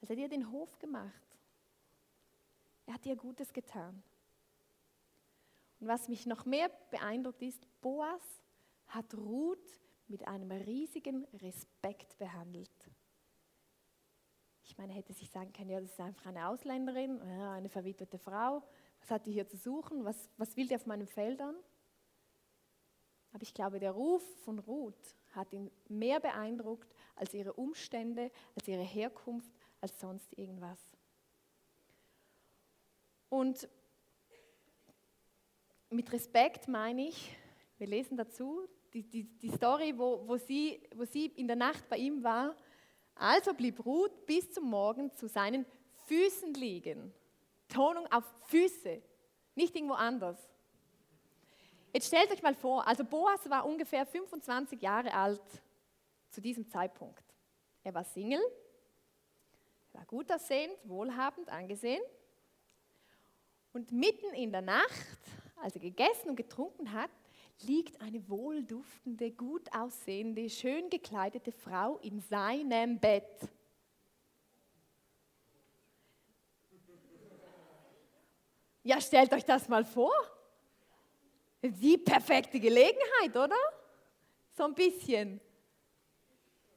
Also 0.00 0.12
er 0.12 0.16
hat 0.16 0.22
ihr 0.22 0.28
den 0.28 0.50
Hof 0.50 0.78
gemacht. 0.78 1.22
Er 2.86 2.94
hat 2.94 3.06
ihr 3.06 3.16
Gutes 3.16 3.52
getan. 3.52 4.02
Und 5.78 5.88
was 5.88 6.08
mich 6.08 6.26
noch 6.26 6.44
mehr 6.44 6.70
beeindruckt 6.90 7.42
ist, 7.42 7.66
Boas 7.80 8.42
hat 8.88 9.14
Ruth 9.14 9.80
mit 10.08 10.26
einem 10.26 10.50
riesigen 10.50 11.26
Respekt 11.34 12.16
behandelt. 12.18 12.70
Ich 14.76 14.78
meine, 14.78 14.92
hätte 14.92 15.14
sich 15.14 15.30
sagen 15.30 15.54
können, 15.54 15.70
ja, 15.70 15.80
das 15.80 15.88
ist 15.90 16.00
einfach 16.00 16.26
eine 16.26 16.48
Ausländerin, 16.48 17.18
eine 17.22 17.70
verwitwete 17.70 18.18
Frau. 18.18 18.62
Was 19.00 19.10
hat 19.10 19.24
die 19.24 19.32
hier 19.32 19.48
zu 19.48 19.56
suchen? 19.56 20.04
Was, 20.04 20.28
was 20.36 20.54
will 20.54 20.68
die 20.68 20.74
auf 20.74 20.84
meinen 20.84 21.06
Feldern? 21.06 21.56
Aber 23.32 23.42
ich 23.42 23.54
glaube, 23.54 23.80
der 23.80 23.92
Ruf 23.92 24.22
von 24.44 24.58
Ruth 24.58 25.16
hat 25.32 25.50
ihn 25.54 25.70
mehr 25.88 26.20
beeindruckt 26.20 26.94
als 27.14 27.32
ihre 27.32 27.54
Umstände, 27.54 28.30
als 28.54 28.68
ihre 28.68 28.82
Herkunft, 28.82 29.50
als 29.80 29.98
sonst 29.98 30.36
irgendwas. 30.36 30.78
Und 33.30 33.66
mit 35.88 36.12
Respekt 36.12 36.68
meine 36.68 37.08
ich, 37.08 37.34
wir 37.78 37.86
lesen 37.86 38.18
dazu, 38.18 38.68
die, 38.92 39.04
die, 39.04 39.24
die 39.24 39.50
Story, 39.52 39.94
wo, 39.96 40.28
wo, 40.28 40.36
sie, 40.36 40.82
wo 40.94 41.06
sie 41.06 41.28
in 41.28 41.46
der 41.46 41.56
Nacht 41.56 41.88
bei 41.88 41.96
ihm 41.96 42.22
war. 42.22 42.54
Also 43.16 43.54
blieb 43.54 43.84
Ruth 43.84 44.26
bis 44.26 44.52
zum 44.52 44.68
Morgen 44.70 45.12
zu 45.14 45.26
seinen 45.26 45.64
Füßen 46.06 46.54
liegen. 46.54 47.12
Tonung 47.68 48.06
auf 48.12 48.24
Füße, 48.46 49.02
nicht 49.54 49.74
irgendwo 49.74 49.94
anders. 49.94 50.38
Jetzt 51.92 52.08
stellt 52.08 52.30
euch 52.30 52.42
mal 52.42 52.54
vor, 52.54 52.86
also 52.86 53.04
Boas 53.04 53.48
war 53.48 53.64
ungefähr 53.64 54.04
25 54.04 54.80
Jahre 54.82 55.14
alt 55.14 55.40
zu 56.28 56.40
diesem 56.40 56.68
Zeitpunkt. 56.68 57.24
Er 57.82 57.94
war 57.94 58.04
Single, 58.04 58.42
er 59.92 60.00
war 60.00 60.06
gut 60.06 60.30
aussehend, 60.30 60.76
wohlhabend, 60.84 61.48
angesehen 61.48 62.02
Und 63.72 63.92
mitten 63.92 64.34
in 64.34 64.52
der 64.52 64.60
Nacht, 64.60 65.18
als 65.62 65.74
er 65.74 65.80
gegessen 65.80 66.28
und 66.28 66.36
getrunken 66.36 66.92
hat, 66.92 67.10
liegt 67.62 68.00
eine 68.00 68.28
wohlduftende, 68.28 69.30
gut 69.30 69.72
aussehende, 69.74 70.48
schön 70.48 70.90
gekleidete 70.90 71.52
Frau 71.52 71.98
in 71.98 72.20
seinem 72.20 72.98
Bett. 72.98 73.48
Ja, 78.82 79.00
stellt 79.00 79.32
euch 79.32 79.44
das 79.44 79.68
mal 79.68 79.84
vor. 79.84 80.14
Die 81.60 81.98
perfekte 81.98 82.60
Gelegenheit, 82.60 83.34
oder? 83.34 83.56
So 84.56 84.64
ein 84.64 84.74
bisschen. 84.74 85.40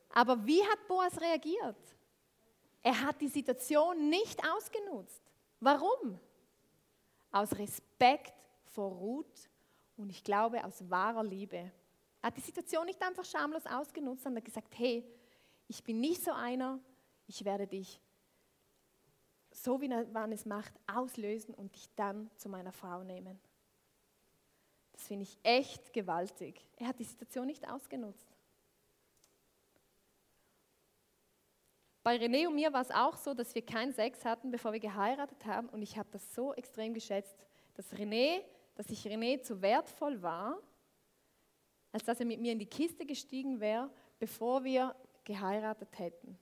Aber 0.09 0.43
wie 0.45 0.63
hat 0.63 0.87
Boas 0.87 1.19
reagiert? 1.21 1.77
Er 2.81 2.99
hat 3.01 3.21
die 3.21 3.27
Situation 3.27 4.09
nicht 4.09 4.41
ausgenutzt. 4.43 5.21
Warum? 5.59 6.19
Aus 7.31 7.55
Respekt 7.57 8.33
vor 8.65 8.91
Ruth 8.91 9.48
und 9.99 10.09
ich 10.09 10.23
glaube 10.23 10.63
aus 10.63 10.89
wahrer 10.89 11.23
Liebe. 11.23 11.57
Er 12.21 12.27
hat 12.27 12.37
die 12.37 12.41
Situation 12.41 12.85
nicht 12.85 13.01
einfach 13.01 13.25
schamlos 13.25 13.65
ausgenutzt, 13.65 14.23
sondern 14.23 14.43
gesagt, 14.43 14.77
hey, 14.77 15.05
ich 15.67 15.83
bin 15.83 15.99
nicht 15.99 16.23
so 16.23 16.31
einer, 16.31 16.79
ich 17.27 17.45
werde 17.45 17.67
dich, 17.67 18.01
so 19.51 19.81
wie 19.81 19.87
man 19.87 20.31
es 20.31 20.45
macht, 20.45 20.73
auslösen 20.87 21.53
und 21.53 21.75
dich 21.75 21.89
dann 21.95 22.29
zu 22.35 22.49
meiner 22.49 22.71
Frau 22.71 23.03
nehmen. 23.03 23.39
Das 24.93 25.07
finde 25.07 25.23
ich 25.23 25.37
echt 25.43 25.93
gewaltig. 25.93 26.65
Er 26.77 26.87
hat 26.87 26.99
die 26.99 27.05
Situation 27.05 27.45
nicht 27.45 27.67
ausgenutzt. 27.69 28.27
Bei 32.03 32.15
René 32.15 32.47
und 32.47 32.55
mir 32.55 32.71
war 32.73 32.81
es 32.81 32.91
auch 32.91 33.17
so, 33.17 33.33
dass 33.33 33.53
wir 33.53 33.65
keinen 33.65 33.93
Sex 33.93 34.23
hatten, 34.25 34.51
bevor 34.51 34.73
wir 34.73 34.79
geheiratet 34.79 35.45
haben. 35.45 35.69
Und 35.69 35.81
ich 35.81 35.97
habe 35.97 36.09
das 36.11 36.33
so 36.33 36.53
extrem 36.53 36.93
geschätzt, 36.93 37.35
dass 37.75 37.93
René, 37.93 38.41
dass 38.79 38.89
ich 38.91 39.05
René 39.05 39.41
zu 39.41 39.61
wertvoll 39.61 40.21
war, 40.21 40.57
als 41.91 42.05
dass 42.05 42.21
er 42.21 42.25
mit 42.25 42.39
mir 42.39 42.53
in 42.53 42.59
die 42.59 42.65
Kiste 42.65 43.05
gestiegen 43.05 43.59
wäre, 43.59 43.91
bevor 44.19 44.63
wir 44.63 44.95
geheiratet 45.25 45.99
hätten. 45.99 46.39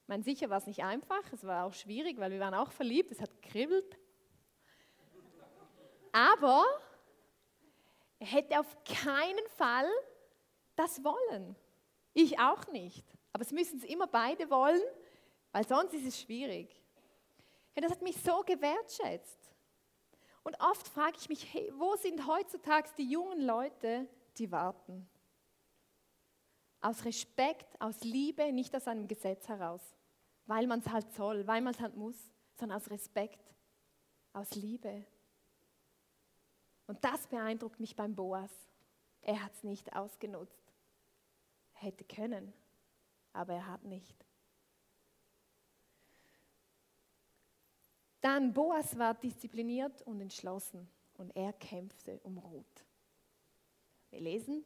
Ich 0.00 0.08
meine, 0.08 0.22
sicher 0.22 0.48
war 0.48 0.56
es 0.56 0.66
nicht 0.66 0.82
einfach, 0.82 1.30
es 1.30 1.44
war 1.44 1.66
auch 1.66 1.74
schwierig, 1.74 2.18
weil 2.18 2.30
wir 2.30 2.40
waren 2.40 2.54
auch 2.54 2.72
verliebt, 2.72 3.12
es 3.12 3.20
hat 3.20 3.42
gekribbelt. 3.42 3.98
Aber 6.10 6.64
er 8.18 8.28
hätte 8.28 8.58
auf 8.58 8.78
keinen 8.82 9.46
Fall 9.58 9.90
das 10.74 11.04
wollen. 11.04 11.54
Ich 12.14 12.38
auch 12.38 12.66
nicht. 12.68 13.04
Aber 13.34 13.42
es 13.42 13.52
müssen 13.52 13.76
es 13.76 13.84
immer 13.84 14.06
beide 14.06 14.48
wollen, 14.48 14.80
weil 15.52 15.68
sonst 15.68 15.92
ist 15.92 16.06
es 16.06 16.18
schwierig. 16.18 16.85
Ja, 17.76 17.82
das 17.82 17.92
hat 17.92 18.02
mich 18.02 18.16
so 18.22 18.42
gewertschätzt. 18.42 19.52
Und 20.42 20.58
oft 20.60 20.88
frage 20.88 21.16
ich 21.20 21.28
mich, 21.28 21.52
hey, 21.52 21.70
wo 21.76 21.94
sind 21.96 22.26
heutzutage 22.26 22.88
die 22.96 23.10
jungen 23.10 23.42
Leute, 23.42 24.08
die 24.38 24.50
warten? 24.50 25.08
Aus 26.80 27.04
Respekt, 27.04 27.80
aus 27.80 28.00
Liebe, 28.02 28.52
nicht 28.52 28.74
aus 28.74 28.86
einem 28.86 29.08
Gesetz 29.08 29.48
heraus, 29.48 29.82
weil 30.46 30.66
man 30.66 30.80
es 30.80 30.88
halt 30.88 31.12
soll, 31.12 31.46
weil 31.46 31.60
man 31.60 31.74
es 31.74 31.80
halt 31.80 31.96
muss, 31.96 32.16
sondern 32.54 32.80
aus 32.80 32.90
Respekt, 32.90 33.54
aus 34.32 34.54
Liebe. 34.54 35.04
Und 36.86 37.04
das 37.04 37.26
beeindruckt 37.26 37.80
mich 37.80 37.94
beim 37.94 38.14
Boas. 38.14 38.52
Er 39.20 39.42
hat 39.42 39.52
es 39.54 39.64
nicht 39.64 39.94
ausgenutzt. 39.94 40.72
Er 41.74 41.82
hätte 41.82 42.04
können, 42.04 42.54
aber 43.32 43.54
er 43.54 43.66
hat 43.66 43.84
nicht. 43.84 44.25
Dann 48.20 48.52
Boas 48.52 48.98
war 48.98 49.14
diszipliniert 49.14 50.02
und 50.02 50.20
entschlossen 50.20 50.88
und 51.14 51.34
er 51.36 51.52
kämpfte 51.52 52.20
um 52.22 52.38
Ruth. 52.38 52.84
Wir 54.10 54.20
lesen. 54.20 54.64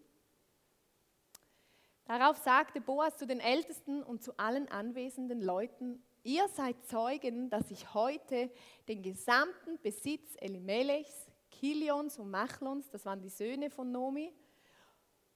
Darauf 2.05 2.39
sagte 2.39 2.81
Boas 2.81 3.17
zu 3.17 3.27
den 3.27 3.41
Ältesten 3.41 4.03
und 4.03 4.23
zu 4.23 4.37
allen 4.37 4.69
anwesenden 4.69 5.41
Leuten, 5.43 6.03
ihr 6.23 6.49
seid 6.49 6.85
Zeugen, 6.87 7.51
dass 7.51 7.71
ich 7.71 7.95
heute 7.95 8.51
den 8.89 9.03
gesamten 9.03 9.79
Besitz 9.81 10.35
Elimelechs, 10.41 11.31
Kilions 11.51 12.19
und 12.19 12.31
Machlons, 12.31 12.91
das 12.91 13.05
waren 13.05 13.21
die 13.21 13.29
Söhne 13.29 13.71
von 13.71 13.93
Nomi, 13.93 14.33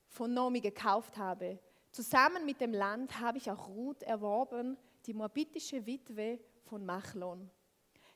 von 0.09 0.33
Nomi 0.33 0.61
gekauft 0.61 1.17
habe. 1.17 1.59
Zusammen 1.91 2.45
mit 2.45 2.61
dem 2.61 2.73
Land 2.73 3.21
habe 3.21 3.39
ich 3.39 3.51
auch 3.51 3.69
Ruth 3.69 4.03
erworben, 4.03 4.77
die 5.07 5.15
moabitische 5.15 5.87
Witwe 5.87 6.41
von 6.65 6.85
Machlon. 6.85 7.51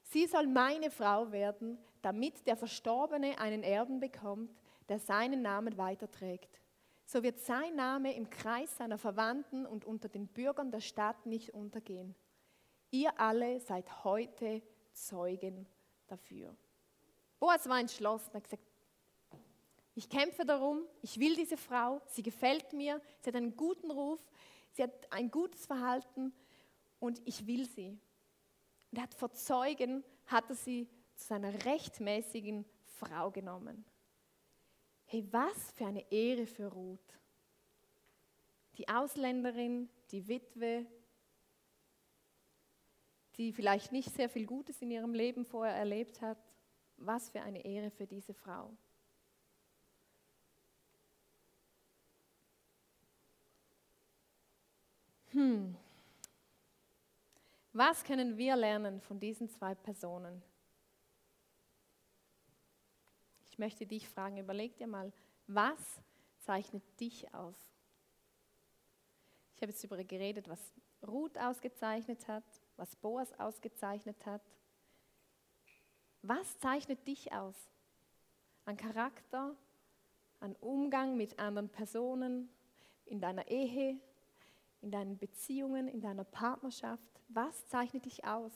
Sie 0.08 0.26
soll 0.26 0.46
meine 0.46 0.90
Frau 0.90 1.32
werden, 1.32 1.78
damit 2.00 2.46
der 2.46 2.56
Verstorbene 2.56 3.38
einen 3.38 3.62
Erben 3.62 4.00
bekommt, 4.00 4.50
der 4.88 4.98
seinen 4.98 5.42
Namen 5.42 5.76
weiterträgt. 5.76 6.60
So 7.04 7.22
wird 7.22 7.38
sein 7.40 7.76
Name 7.76 8.14
im 8.14 8.30
Kreis 8.30 8.74
seiner 8.76 8.96
Verwandten 8.96 9.66
und 9.66 9.84
unter 9.84 10.08
den 10.08 10.26
Bürgern 10.26 10.70
der 10.70 10.80
Stadt 10.80 11.26
nicht 11.26 11.52
untergehen. 11.52 12.14
Ihr 12.90 13.20
alle 13.20 13.60
seid 13.60 14.04
heute 14.04 14.62
Zeugen 14.92 15.66
dafür. 16.06 16.56
Boas 17.38 17.68
war 17.68 17.78
entschlossen, 17.78 18.30
er 18.32 18.36
hat 18.36 18.44
gesagt, 18.44 18.62
ich 19.94 20.08
kämpfe 20.08 20.44
darum, 20.44 20.84
ich 21.02 21.20
will 21.20 21.34
diese 21.34 21.56
Frau, 21.56 22.00
sie 22.06 22.22
gefällt 22.22 22.72
mir, 22.72 23.00
sie 23.20 23.28
hat 23.28 23.36
einen 23.36 23.56
guten 23.56 23.90
Ruf, 23.90 24.20
sie 24.72 24.84
hat 24.84 25.12
ein 25.12 25.30
gutes 25.30 25.66
Verhalten 25.66 26.32
und 26.98 27.20
ich 27.26 27.46
will 27.46 27.68
sie. 27.68 27.98
Und 28.90 28.98
er 28.98 29.02
hat 29.02 29.14
vor 29.14 29.32
Zeugen, 29.32 30.02
hat 30.26 30.48
er 30.48 30.56
sie 30.56 30.88
zu 31.14 31.26
seiner 31.26 31.64
rechtmäßigen 31.64 32.64
Frau 32.84 33.30
genommen. 33.30 33.84
Hey, 35.04 35.26
was 35.30 35.72
für 35.72 35.86
eine 35.86 36.10
Ehre 36.12 36.46
für 36.46 36.66
Ruth. 36.66 37.18
Die 38.76 38.88
Ausländerin, 38.88 39.88
die 40.10 40.28
Witwe, 40.28 40.86
die 43.36 43.52
vielleicht 43.52 43.92
nicht 43.92 44.14
sehr 44.14 44.28
viel 44.28 44.46
Gutes 44.46 44.82
in 44.82 44.90
ihrem 44.90 45.14
Leben 45.14 45.44
vorher 45.44 45.74
erlebt 45.74 46.20
hat. 46.20 46.38
Was 46.96 47.30
für 47.30 47.40
eine 47.40 47.64
Ehre 47.64 47.90
für 47.90 48.06
diese 48.06 48.34
Frau. 48.34 48.76
Hm. 55.30 55.76
Was 57.78 58.02
können 58.02 58.36
wir 58.36 58.56
lernen 58.56 59.00
von 59.00 59.20
diesen 59.20 59.48
zwei 59.48 59.72
Personen? 59.72 60.42
Ich 63.48 63.56
möchte 63.56 63.86
dich 63.86 64.08
fragen, 64.08 64.36
überleg 64.36 64.76
dir 64.78 64.88
mal, 64.88 65.12
was 65.46 65.78
zeichnet 66.40 66.82
dich 66.98 67.32
aus? 67.32 67.54
Ich 69.54 69.62
habe 69.62 69.70
jetzt 69.70 69.84
darüber 69.84 70.02
geredet, 70.02 70.48
was 70.48 70.58
Ruth 71.06 71.38
ausgezeichnet 71.38 72.26
hat, 72.26 72.42
was 72.76 72.96
Boas 72.96 73.32
ausgezeichnet 73.38 74.26
hat. 74.26 74.42
Was 76.22 76.58
zeichnet 76.58 77.06
dich 77.06 77.32
aus? 77.32 77.54
An 78.64 78.76
Charakter, 78.76 79.54
an 80.40 80.56
Umgang 80.56 81.16
mit 81.16 81.38
anderen 81.38 81.68
Personen, 81.68 82.48
in 83.04 83.20
deiner 83.20 83.46
Ehe, 83.46 84.00
in 84.80 84.90
deinen 84.90 85.18
Beziehungen, 85.18 85.88
in 85.88 86.00
deiner 86.00 86.24
Partnerschaft? 86.24 87.08
Was 87.28 87.66
zeichnet 87.68 88.04
dich 88.04 88.24
aus? 88.24 88.52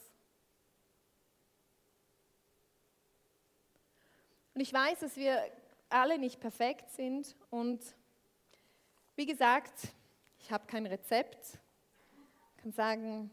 Und 4.55 4.61
ich 4.61 4.73
weiß, 4.73 5.01
dass 5.01 5.17
wir 5.17 5.43
alle 5.89 6.19
nicht 6.19 6.41
perfekt 6.41 6.91
sind 6.91 7.37
und 7.51 7.81
wie 9.15 9.27
gesagt, 9.27 9.89
ich 10.39 10.51
habe 10.51 10.67
kein 10.67 10.87
Rezept. 10.87 11.59
Ich 12.57 12.63
kann 12.63 12.73
sagen, 12.73 13.31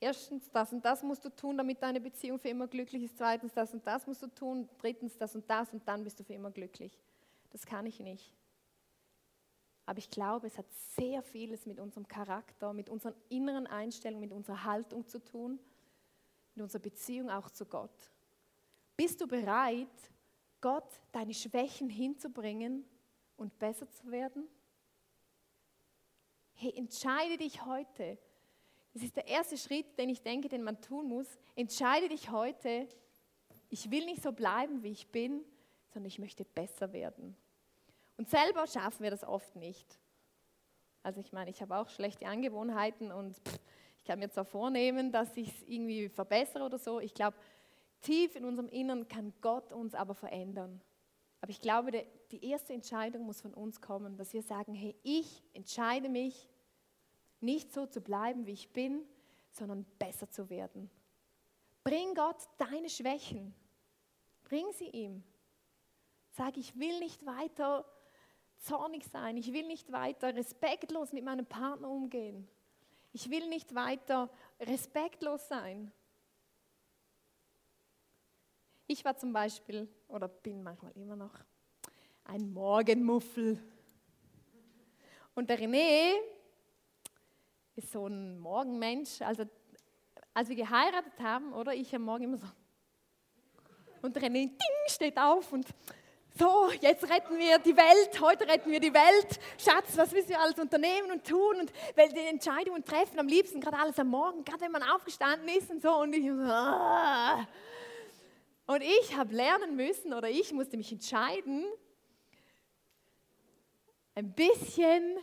erstens, 0.00 0.50
das 0.50 0.72
und 0.72 0.84
das 0.84 1.02
musst 1.02 1.24
du 1.24 1.28
tun, 1.28 1.56
damit 1.58 1.82
deine 1.82 2.00
Beziehung 2.00 2.38
für 2.38 2.48
immer 2.48 2.66
glücklich 2.66 3.04
ist. 3.04 3.18
Zweitens, 3.18 3.52
das 3.52 3.72
und 3.72 3.86
das 3.86 4.06
musst 4.06 4.22
du 4.22 4.28
tun. 4.28 4.68
Drittens, 4.78 5.16
das 5.18 5.34
und 5.34 5.48
das 5.48 5.72
und 5.72 5.86
dann 5.86 6.04
bist 6.04 6.18
du 6.18 6.24
für 6.24 6.34
immer 6.34 6.50
glücklich. 6.50 6.98
Das 7.50 7.66
kann 7.66 7.86
ich 7.86 8.00
nicht. 8.00 8.32
Aber 9.90 9.98
ich 9.98 10.08
glaube, 10.08 10.46
es 10.46 10.56
hat 10.56 10.70
sehr 10.94 11.20
vieles 11.20 11.66
mit 11.66 11.80
unserem 11.80 12.06
Charakter, 12.06 12.72
mit 12.72 12.88
unseren 12.88 13.12
inneren 13.28 13.66
Einstellungen, 13.66 14.20
mit 14.20 14.30
unserer 14.30 14.62
Haltung 14.62 15.04
zu 15.08 15.18
tun, 15.18 15.58
mit 16.54 16.62
unserer 16.62 16.80
Beziehung 16.80 17.28
auch 17.28 17.50
zu 17.50 17.66
Gott. 17.66 18.12
Bist 18.96 19.20
du 19.20 19.26
bereit, 19.26 19.88
Gott 20.60 20.88
deine 21.10 21.34
Schwächen 21.34 21.90
hinzubringen 21.90 22.84
und 23.36 23.58
besser 23.58 23.90
zu 23.90 24.08
werden? 24.12 24.46
Hey, 26.52 26.72
entscheide 26.76 27.36
dich 27.36 27.66
heute. 27.66 28.16
Das 28.92 29.02
ist 29.02 29.16
der 29.16 29.26
erste 29.26 29.58
Schritt, 29.58 29.98
den 29.98 30.08
ich 30.08 30.22
denke, 30.22 30.48
den 30.48 30.62
man 30.62 30.80
tun 30.80 31.08
muss. 31.08 31.26
Entscheide 31.56 32.08
dich 32.08 32.30
heute, 32.30 32.86
ich 33.68 33.90
will 33.90 34.04
nicht 34.04 34.22
so 34.22 34.30
bleiben, 34.30 34.84
wie 34.84 34.92
ich 34.92 35.08
bin, 35.08 35.44
sondern 35.88 36.06
ich 36.06 36.20
möchte 36.20 36.44
besser 36.44 36.92
werden. 36.92 37.36
Und 38.20 38.28
selber 38.28 38.66
schaffen 38.66 39.02
wir 39.02 39.10
das 39.10 39.24
oft 39.24 39.56
nicht. 39.56 39.98
Also 41.02 41.20
ich 41.20 41.32
meine, 41.32 41.48
ich 41.48 41.62
habe 41.62 41.74
auch 41.74 41.88
schlechte 41.88 42.26
Angewohnheiten 42.26 43.10
und 43.10 43.38
pff, 43.38 43.58
ich 43.96 44.04
kann 44.04 44.18
mir 44.18 44.28
zwar 44.28 44.44
vornehmen, 44.44 45.10
dass 45.10 45.34
ich 45.38 45.48
es 45.48 45.62
irgendwie 45.62 46.06
verbessere 46.10 46.62
oder 46.64 46.76
so. 46.76 47.00
Ich 47.00 47.14
glaube, 47.14 47.34
tief 48.02 48.36
in 48.36 48.44
unserem 48.44 48.68
Innern 48.68 49.08
kann 49.08 49.32
Gott 49.40 49.72
uns 49.72 49.94
aber 49.94 50.12
verändern. 50.12 50.82
Aber 51.40 51.48
ich 51.48 51.62
glaube, 51.62 52.06
die 52.30 52.44
erste 52.44 52.74
Entscheidung 52.74 53.24
muss 53.24 53.40
von 53.40 53.54
uns 53.54 53.80
kommen, 53.80 54.18
dass 54.18 54.34
wir 54.34 54.42
sagen, 54.42 54.74
hey, 54.74 54.94
ich 55.02 55.42
entscheide 55.54 56.10
mich, 56.10 56.46
nicht 57.40 57.72
so 57.72 57.86
zu 57.86 58.02
bleiben, 58.02 58.44
wie 58.44 58.52
ich 58.52 58.70
bin, 58.70 59.00
sondern 59.50 59.86
besser 59.98 60.28
zu 60.28 60.50
werden. 60.50 60.90
Bring 61.84 62.14
Gott 62.14 62.36
deine 62.58 62.90
Schwächen. 62.90 63.54
Bring 64.44 64.70
sie 64.72 64.90
ihm. 64.90 65.24
Sag, 66.32 66.58
ich 66.58 66.78
will 66.78 66.98
nicht 66.98 67.24
weiter 67.24 67.86
zornig 68.60 69.04
sein. 69.04 69.36
Ich 69.36 69.52
will 69.52 69.66
nicht 69.66 69.90
weiter 69.90 70.34
respektlos 70.34 71.12
mit 71.12 71.24
meinem 71.24 71.46
Partner 71.46 71.88
umgehen. 71.88 72.48
Ich 73.12 73.30
will 73.30 73.48
nicht 73.48 73.74
weiter 73.74 74.30
respektlos 74.60 75.48
sein. 75.48 75.90
Ich 78.86 79.04
war 79.04 79.16
zum 79.16 79.32
Beispiel, 79.32 79.88
oder 80.08 80.28
bin 80.28 80.62
manchmal 80.62 80.92
immer 80.96 81.16
noch, 81.16 81.34
ein 82.24 82.52
Morgenmuffel. 82.52 83.62
Und 85.34 85.48
der 85.48 85.58
René 85.58 86.14
ist 87.76 87.92
so 87.92 88.06
ein 88.06 88.38
Morgenmensch. 88.38 89.22
Also, 89.22 89.44
als 90.34 90.48
wir 90.48 90.56
geheiratet 90.56 91.18
haben, 91.20 91.52
oder? 91.52 91.74
Ich 91.74 91.94
am 91.94 92.02
Morgen 92.02 92.24
immer 92.24 92.38
so. 92.38 92.46
Und 94.02 94.16
der 94.16 94.24
René 94.24 94.48
ding, 94.48 94.58
steht 94.88 95.18
auf 95.18 95.52
und 95.52 95.66
so, 96.38 96.70
jetzt 96.80 97.08
retten 97.08 97.38
wir 97.38 97.58
die 97.58 97.76
Welt, 97.76 98.20
heute 98.20 98.46
retten 98.46 98.70
wir 98.70 98.80
die 98.80 98.94
Welt. 98.94 99.40
Schatz, 99.58 99.96
was 99.96 100.12
müssen 100.12 100.28
wir 100.28 100.40
alles 100.40 100.58
unternehmen 100.58 101.10
und 101.10 101.26
tun 101.26 101.60
und 101.60 101.72
die 101.96 102.26
Entscheidungen 102.26 102.84
treffen, 102.84 103.18
am 103.18 103.26
liebsten 103.26 103.60
gerade 103.60 103.78
alles 103.78 103.98
am 103.98 104.08
Morgen, 104.08 104.44
gerade 104.44 104.60
wenn 104.62 104.72
man 104.72 104.82
aufgestanden 104.82 105.48
ist 105.48 105.70
und 105.70 105.82
so. 105.82 105.94
Und 105.96 106.14
ich, 106.14 106.30
ah. 106.30 107.46
und 108.66 108.82
ich 108.82 109.16
habe 109.16 109.34
lernen 109.34 109.76
müssen 109.76 110.14
oder 110.14 110.28
ich 110.30 110.52
musste 110.52 110.76
mich 110.76 110.92
entscheiden, 110.92 111.64
ein 114.14 114.32
bisschen 114.32 115.16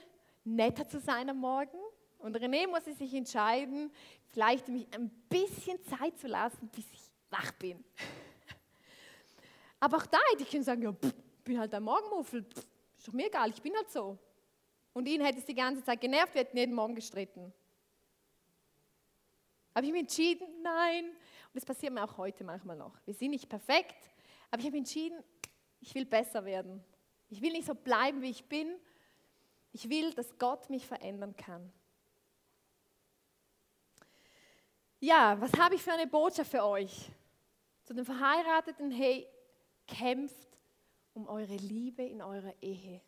netter 0.44 0.88
zu 0.88 1.00
sein 1.00 1.30
am 1.30 1.38
Morgen. 1.38 1.78
Und 2.20 2.38
René 2.38 2.68
musste 2.68 2.94
sich 2.94 3.14
entscheiden, 3.14 3.92
vielleicht 4.28 4.68
mich 4.68 4.88
ein 4.94 5.10
bisschen 5.30 5.82
Zeit 5.84 6.18
zu 6.18 6.28
lassen, 6.28 6.68
bis 6.70 6.86
ich 6.92 7.12
wach 7.30 7.52
bin. 7.54 7.84
Aber 9.80 9.98
auch 9.98 10.06
da 10.06 10.18
hätte 10.32 10.44
ich 10.44 10.50
können 10.50 10.64
sagen, 10.64 10.82
ja, 10.82 10.92
pff, 10.92 11.14
bin 11.44 11.60
halt 11.60 11.74
ein 11.74 11.84
Morgenmuffel, 11.84 12.44
pff, 12.44 12.66
ist 12.98 13.08
doch 13.08 13.14
mir 13.14 13.28
egal, 13.28 13.50
ich 13.50 13.62
bin 13.62 13.76
halt 13.76 13.92
so. 13.92 14.18
Und 14.94 15.08
ihn 15.08 15.22
hätte 15.22 15.40
es 15.40 15.46
die 15.46 15.54
ganze 15.54 15.84
Zeit 15.84 16.02
genervt, 16.02 16.34
wir 16.34 16.42
hätten 16.42 16.58
jeden 16.58 16.74
Morgen 16.74 16.96
gestritten. 16.96 17.54
Habe 19.76 19.86
ich 19.86 19.92
mich 19.92 20.02
entschieden, 20.02 20.48
nein. 20.64 21.06
Und 21.06 21.56
das 21.56 21.64
passiert 21.66 21.94
mir 21.94 22.04
auch 22.04 22.18
heute 22.18 22.44
manchmal 22.44 22.76
noch. 22.76 22.94
Wir 23.06 23.14
sind 23.14 23.30
nicht 23.32 23.48
perfekt, 23.48 24.10
aber 24.50 24.60
ich 24.60 24.66
habe 24.66 24.78
entschieden, 24.78 25.24
ich 25.80 25.94
will 25.94 26.06
besser 26.06 26.44
werden. 26.46 26.84
Ich 27.30 27.42
will 27.42 27.52
nicht 27.52 27.68
so 27.68 27.76
bleiben, 27.76 28.22
wie 28.22 28.32
ich 28.32 28.46
bin. 28.46 28.76
Ich 29.74 29.88
will, 29.90 30.14
dass 30.14 30.38
Gott 30.40 30.70
mich 30.72 30.88
verändern 30.88 31.36
kann. 31.36 31.72
Ja, 35.00 35.40
was 35.40 35.54
habe 35.54 35.76
ich 35.76 35.84
für 35.84 35.94
eine 35.94 36.08
Botschaft 36.08 36.50
für 36.50 36.64
euch? 36.64 37.12
Zu 37.84 37.94
den 37.94 38.04
Verheirateten, 38.04 38.90
hey, 38.90 39.28
kämpft 39.88 40.48
um 41.14 41.28
eure 41.28 41.56
Liebe 41.56 42.04
in 42.04 42.22
eurer 42.22 42.54
Ehe. 42.62 43.02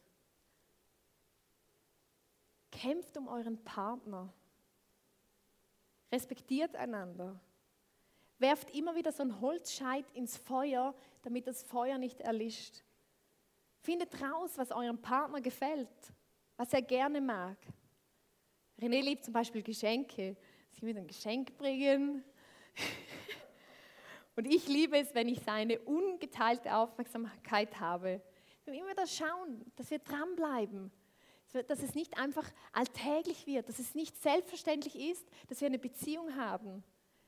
Kämpft 2.72 3.18
um 3.18 3.28
euren 3.28 3.64
Partner. 3.64 4.34
Respektiert 6.12 6.76
einander. 6.76 7.40
Werft 8.40 8.74
immer 8.74 8.96
wieder 8.96 9.12
so 9.12 9.22
ein 9.22 9.42
Holzscheit 9.42 10.10
ins 10.14 10.38
Feuer, 10.38 10.96
damit 11.22 11.46
das 11.46 11.62
Feuer 11.62 11.98
nicht 11.98 12.22
erlischt. 12.22 12.84
Findet 13.82 14.22
raus, 14.22 14.58
was 14.58 14.72
eurem 14.72 15.02
Partner 15.02 15.42
gefällt, 15.42 16.14
was 16.58 16.74
er 16.74 16.82
gerne 16.82 17.22
mag. 17.22 17.58
René 18.80 19.02
liebt 19.02 19.26
zum 19.26 19.34
Beispiel 19.34 19.62
Geschenke. 19.62 20.38
Sie 20.72 20.82
will 20.82 20.98
ein 20.98 21.08
Geschenk 21.08 21.58
bringen. 21.58 22.24
Und 24.40 24.46
ich 24.46 24.70
liebe 24.70 24.98
es, 24.98 25.14
wenn 25.14 25.28
ich 25.28 25.42
seine 25.42 25.80
ungeteilte 25.80 26.74
Aufmerksamkeit 26.74 27.78
habe. 27.82 28.22
Müssen 28.66 28.80
immer 28.80 28.92
wieder 28.92 29.06
schauen, 29.06 29.70
dass 29.76 29.92
wir 29.92 30.00
dranbleiben, 30.00 30.94
dass 31.68 31.84
es 31.84 31.94
nicht 31.94 32.18
einfach 32.18 32.50
alltäglich 32.72 33.46
wird, 33.48 33.68
dass 33.68 33.80
es 33.80 33.96
nicht 33.96 34.16
selbstverständlich 34.16 34.98
ist, 34.98 35.28
dass 35.50 35.60
wir 35.60 35.66
eine 35.66 35.78
Beziehung 35.78 36.38
haben, 36.38 36.86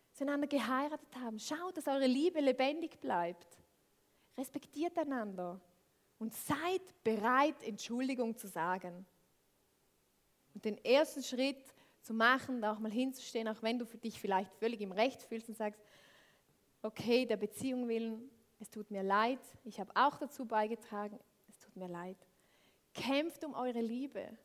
dass 0.10 0.22
wir 0.22 0.28
einander 0.28 0.48
geheiratet 0.48 1.14
haben. 1.18 1.38
Schaut, 1.38 1.76
dass 1.76 1.88
eure 1.88 2.08
Liebe 2.08 2.40
lebendig 2.40 3.02
bleibt. 3.02 3.58
Respektiert 4.38 4.98
einander 4.98 5.60
und 6.18 6.34
seid 6.34 7.04
bereit, 7.04 7.62
Entschuldigung 7.64 8.38
zu 8.38 8.48
sagen. 8.48 9.06
Und 10.54 10.64
den 10.64 10.78
ersten 10.78 11.24
Schritt 11.24 11.74
zu 12.04 12.14
machen, 12.14 12.62
da 12.62 12.72
auch 12.72 12.80
mal 12.80 12.90
hinzustehen, 12.90 13.50
auch 13.50 13.62
wenn 13.62 13.80
du 13.80 13.86
für 13.86 13.98
dich 13.98 14.18
vielleicht 14.18 14.54
völlig 14.54 14.80
im 14.80 14.94
Recht 14.94 15.22
fühlst 15.22 15.50
und 15.50 15.58
sagst, 15.58 15.82
okay, 16.82 17.26
der 17.26 17.38
Beziehung 17.38 17.88
willen, 17.88 18.30
es 18.60 18.70
tut 18.70 18.92
mir 18.92 19.04
leid, 19.04 19.40
ich 19.64 19.80
habe 19.80 19.92
auch 19.96 20.18
dazu 20.18 20.46
beigetragen, 20.46 21.20
es 21.50 21.58
tut 21.60 21.76
mir 21.76 21.88
leid. 21.88 22.18
Kämpft 22.94 23.44
um 23.44 23.54
eure 23.54 23.82
Liebe, 23.82 24.38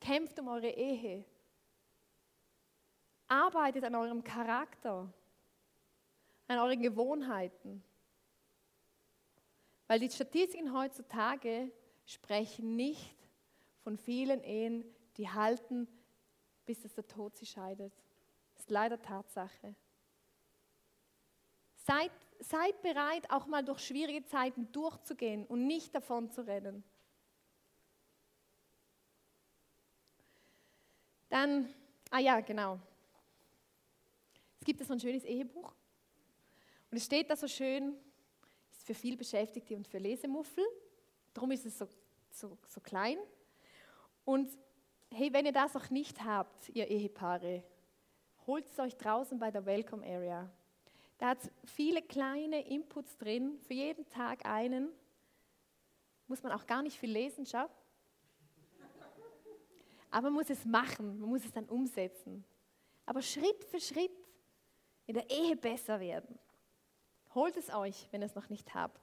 kämpft 0.00 0.38
um 0.38 0.48
eure 0.48 0.70
Ehe, 0.70 1.24
arbeitet 3.28 3.84
an 3.84 3.94
eurem 3.94 4.22
Charakter, 4.22 5.12
an 6.48 6.58
euren 6.58 6.80
Gewohnheiten. 6.80 7.82
Weil 9.86 10.00
die 10.00 10.10
Statistiken 10.10 10.72
heutzutage 10.72 11.70
sprechen 12.04 12.76
nicht 12.76 13.16
von 13.82 13.96
vielen 13.96 14.42
Ehen, 14.42 14.84
die 15.16 15.28
halten, 15.28 15.88
bis 16.64 16.84
es 16.84 16.94
der 16.94 17.06
Tod 17.06 17.36
sie 17.36 17.46
scheidet. 17.46 17.92
Das 18.54 18.62
ist 18.62 18.70
leider 18.70 19.00
Tatsache. 19.00 19.74
Seid, 21.86 22.10
seid 22.40 22.82
bereit, 22.82 23.30
auch 23.30 23.46
mal 23.46 23.64
durch 23.64 23.78
schwierige 23.78 24.24
Zeiten 24.24 24.72
durchzugehen 24.72 25.46
und 25.46 25.68
nicht 25.68 25.94
davon 25.94 26.28
zu 26.32 26.44
rennen. 26.44 26.82
Dann, 31.28 31.72
ah 32.10 32.18
ja, 32.18 32.40
genau. 32.40 32.80
Es 34.58 34.66
gibt 34.66 34.84
so 34.84 34.92
ein 34.94 34.98
schönes 34.98 35.24
Ehebuch. 35.24 35.72
Und 36.90 36.96
es 36.96 37.04
steht 37.04 37.30
da 37.30 37.36
so 37.36 37.46
schön, 37.46 37.94
ist 38.72 38.84
für 38.84 38.94
viel 38.94 39.16
Beschäftigte 39.16 39.76
und 39.76 39.86
für 39.86 39.98
Lesemuffel. 39.98 40.64
Darum 41.34 41.52
ist 41.52 41.66
es 41.66 41.78
so, 41.78 41.88
so, 42.32 42.58
so 42.66 42.80
klein. 42.80 43.18
Und 44.24 44.50
hey, 45.12 45.32
wenn 45.32 45.46
ihr 45.46 45.52
das 45.52 45.76
auch 45.76 45.88
nicht 45.90 46.24
habt, 46.24 46.68
ihr 46.70 46.88
Ehepaare, 46.88 47.62
holt 48.44 48.66
es 48.66 48.76
euch 48.80 48.96
draußen 48.96 49.38
bei 49.38 49.52
der 49.52 49.64
Welcome 49.64 50.04
Area. 50.04 50.50
Da 51.18 51.28
hat 51.28 51.38
es 51.42 51.50
viele 51.64 52.02
kleine 52.02 52.66
Inputs 52.68 53.16
drin, 53.16 53.58
für 53.66 53.74
jeden 53.74 54.08
Tag 54.08 54.44
einen. 54.44 54.90
Muss 56.26 56.42
man 56.42 56.52
auch 56.52 56.66
gar 56.66 56.82
nicht 56.82 56.98
viel 56.98 57.10
lesen, 57.10 57.46
schau. 57.46 57.68
Aber 60.10 60.30
man 60.30 60.34
muss 60.34 60.50
es 60.50 60.64
machen, 60.64 61.20
man 61.20 61.28
muss 61.30 61.44
es 61.44 61.52
dann 61.52 61.66
umsetzen. 61.66 62.44
Aber 63.06 63.22
Schritt 63.22 63.64
für 63.64 63.80
Schritt 63.80 64.12
in 65.06 65.14
der 65.14 65.28
Ehe 65.30 65.56
besser 65.56 66.00
werden. 66.00 66.38
Holt 67.34 67.56
es 67.56 67.72
euch, 67.72 68.08
wenn 68.10 68.22
ihr 68.22 68.26
es 68.26 68.34
noch 68.34 68.48
nicht 68.48 68.74
habt. 68.74 69.00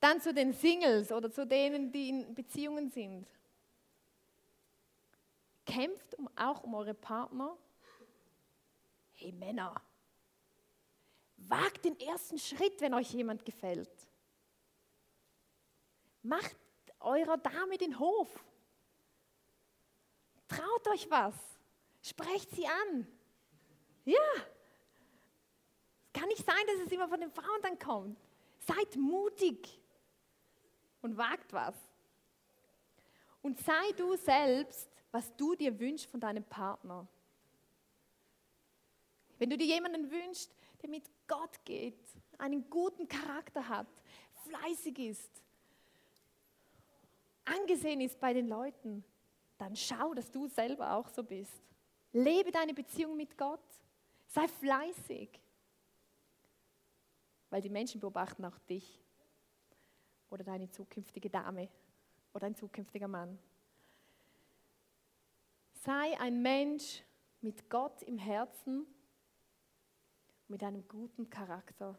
Dann 0.00 0.20
zu 0.20 0.34
den 0.34 0.52
Singles 0.52 1.12
oder 1.12 1.30
zu 1.30 1.46
denen, 1.46 1.90
die 1.92 2.10
in 2.10 2.34
Beziehungen 2.34 2.90
sind. 2.90 3.26
Kämpft 5.64 6.14
um, 6.16 6.28
auch 6.36 6.62
um 6.62 6.74
eure 6.74 6.94
Partner. 6.94 7.56
Hey 9.12 9.32
Männer, 9.32 9.80
Wagt 11.36 11.84
den 11.84 11.98
ersten 12.00 12.38
Schritt, 12.38 12.80
wenn 12.80 12.94
euch 12.94 13.12
jemand 13.12 13.44
gefällt. 13.44 13.90
Macht 16.22 16.56
eurer 17.00 17.36
Dame 17.36 17.76
den 17.76 17.98
Hof. 17.98 18.28
Traut 20.48 20.88
euch 20.88 21.10
was. 21.10 21.34
Sprecht 22.00 22.50
sie 22.50 22.66
an. 22.66 23.06
Ja. 24.04 24.18
Es 26.06 26.12
kann 26.12 26.28
nicht 26.28 26.44
sein, 26.44 26.66
dass 26.66 26.86
es 26.86 26.92
immer 26.92 27.08
von 27.08 27.20
den 27.20 27.30
Frauen 27.30 27.62
dann 27.62 27.78
kommt. 27.78 28.18
Seid 28.58 28.96
mutig 28.96 29.80
und 31.02 31.16
wagt 31.16 31.52
was. 31.52 31.76
Und 33.42 33.58
sei 33.60 33.92
du 33.96 34.16
selbst, 34.16 34.88
was 35.10 35.34
du 35.36 35.54
dir 35.54 35.78
wünschst 35.78 36.10
von 36.10 36.20
deinem 36.20 36.44
Partner. 36.44 37.06
Wenn 39.38 39.50
du 39.50 39.58
dir 39.58 39.66
jemanden 39.66 40.10
wünschst, 40.10 40.50
der 40.80 40.88
mit 40.88 41.04
Gott 41.26 41.64
geht, 41.64 41.98
einen 42.38 42.68
guten 42.68 43.08
Charakter 43.08 43.68
hat, 43.68 43.88
fleißig 44.48 44.98
ist, 44.98 45.42
angesehen 47.44 48.00
ist 48.00 48.18
bei 48.20 48.32
den 48.32 48.48
Leuten, 48.48 49.04
dann 49.58 49.76
schau, 49.76 50.14
dass 50.14 50.30
du 50.30 50.46
selber 50.46 50.94
auch 50.94 51.08
so 51.08 51.22
bist. 51.22 51.62
Lebe 52.12 52.50
deine 52.50 52.74
Beziehung 52.74 53.16
mit 53.16 53.36
Gott. 53.36 53.60
Sei 54.26 54.48
fleißig. 54.48 55.40
Weil 57.50 57.62
die 57.62 57.70
Menschen 57.70 58.00
beobachten 58.00 58.44
auch 58.44 58.58
dich 58.60 59.00
oder 60.30 60.42
deine 60.42 60.70
zukünftige 60.70 61.30
Dame 61.30 61.68
oder 62.32 62.46
ein 62.46 62.56
zukünftiger 62.56 63.08
Mann. 63.08 63.38
Sei 65.84 66.18
ein 66.18 66.42
Mensch 66.42 67.02
mit 67.40 67.68
Gott 67.70 68.02
im 68.02 68.18
Herzen, 68.18 68.86
mit 70.54 70.62
einem 70.62 70.86
guten 70.86 71.28
Charakter. 71.28 71.98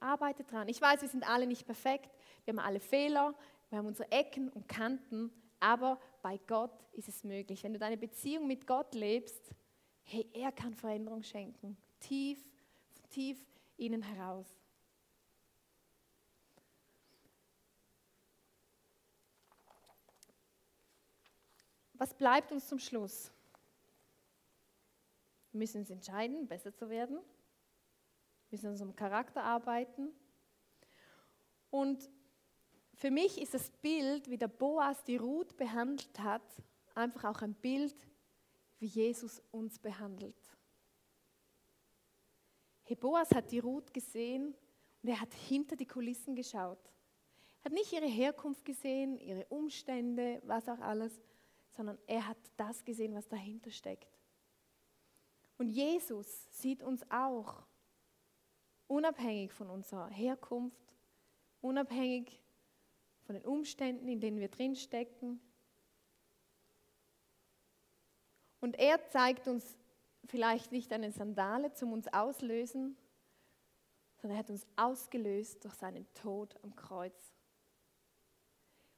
Arbeite 0.00 0.44
dran. 0.44 0.66
Ich 0.66 0.80
weiß, 0.80 1.02
wir 1.02 1.10
sind 1.10 1.28
alle 1.28 1.46
nicht 1.46 1.66
perfekt, 1.66 2.10
wir 2.46 2.52
haben 2.52 2.58
alle 2.58 2.80
Fehler, 2.80 3.34
wir 3.68 3.76
haben 3.76 3.86
unsere 3.86 4.10
Ecken 4.10 4.48
und 4.48 4.66
Kanten, 4.66 5.30
aber 5.60 6.00
bei 6.22 6.38
Gott 6.46 6.72
ist 6.92 7.06
es 7.06 7.22
möglich. 7.22 7.62
Wenn 7.62 7.74
du 7.74 7.78
deine 7.78 7.98
Beziehung 7.98 8.46
mit 8.46 8.66
Gott 8.66 8.94
lebst, 8.94 9.50
hey, 10.04 10.26
er 10.32 10.52
kann 10.52 10.72
Veränderung 10.72 11.22
schenken, 11.22 11.76
tief, 12.00 12.42
tief 13.10 13.44
innen 13.76 14.00
heraus. 14.00 14.46
Was 21.92 22.14
bleibt 22.14 22.52
uns 22.52 22.66
zum 22.68 22.78
Schluss? 22.78 23.30
Wir 25.52 25.58
müssen 25.58 25.80
uns 25.82 25.90
entscheiden, 25.90 26.48
besser 26.48 26.74
zu 26.74 26.88
werden. 26.88 27.18
Wir 28.48 28.56
müssen 28.56 28.66
an 28.66 28.72
unserem 28.72 28.96
Charakter 28.96 29.42
arbeiten. 29.42 30.12
Und 31.70 32.10
für 32.94 33.10
mich 33.10 33.40
ist 33.40 33.54
das 33.54 33.70
Bild, 33.70 34.30
wie 34.30 34.38
der 34.38 34.48
Boas 34.48 35.04
die 35.04 35.16
Ruth 35.16 35.56
behandelt 35.56 36.18
hat, 36.20 36.42
einfach 36.94 37.24
auch 37.24 37.42
ein 37.42 37.54
Bild, 37.54 37.94
wie 38.78 38.86
Jesus 38.86 39.42
uns 39.50 39.78
behandelt. 39.78 40.36
Hey, 42.84 42.96
Boas 42.96 43.30
hat 43.32 43.50
die 43.50 43.58
Ruth 43.58 43.92
gesehen 43.92 44.54
und 45.02 45.08
er 45.08 45.20
hat 45.20 45.34
hinter 45.34 45.76
die 45.76 45.86
Kulissen 45.86 46.34
geschaut. 46.34 46.78
Er 47.60 47.64
hat 47.66 47.72
nicht 47.72 47.92
ihre 47.92 48.06
Herkunft 48.06 48.64
gesehen, 48.64 49.18
ihre 49.18 49.44
Umstände, 49.46 50.40
was 50.44 50.68
auch 50.68 50.78
alles, 50.78 51.20
sondern 51.72 51.98
er 52.06 52.26
hat 52.28 52.38
das 52.56 52.84
gesehen, 52.84 53.14
was 53.14 53.28
dahinter 53.28 53.70
steckt. 53.70 54.20
Und 55.58 55.68
Jesus 55.68 56.46
sieht 56.50 56.82
uns 56.82 57.02
auch, 57.10 57.66
unabhängig 58.88 59.52
von 59.52 59.70
unserer 59.70 60.08
Herkunft, 60.08 60.94
unabhängig 61.60 62.40
von 63.22 63.34
den 63.34 63.44
Umständen, 63.44 64.08
in 64.08 64.20
denen 64.20 64.38
wir 64.38 64.48
drinstecken. 64.48 65.40
Und 68.60 68.78
er 68.78 69.06
zeigt 69.08 69.48
uns 69.48 69.76
vielleicht 70.26 70.72
nicht 70.72 70.92
eine 70.92 71.12
Sandale 71.12 71.72
zum 71.72 71.92
uns 71.92 72.08
auslösen, 72.12 72.96
sondern 74.16 74.36
er 74.36 74.40
hat 74.40 74.50
uns 74.50 74.66
ausgelöst 74.76 75.64
durch 75.64 75.74
seinen 75.74 76.12
Tod 76.14 76.56
am 76.62 76.74
Kreuz. 76.74 77.32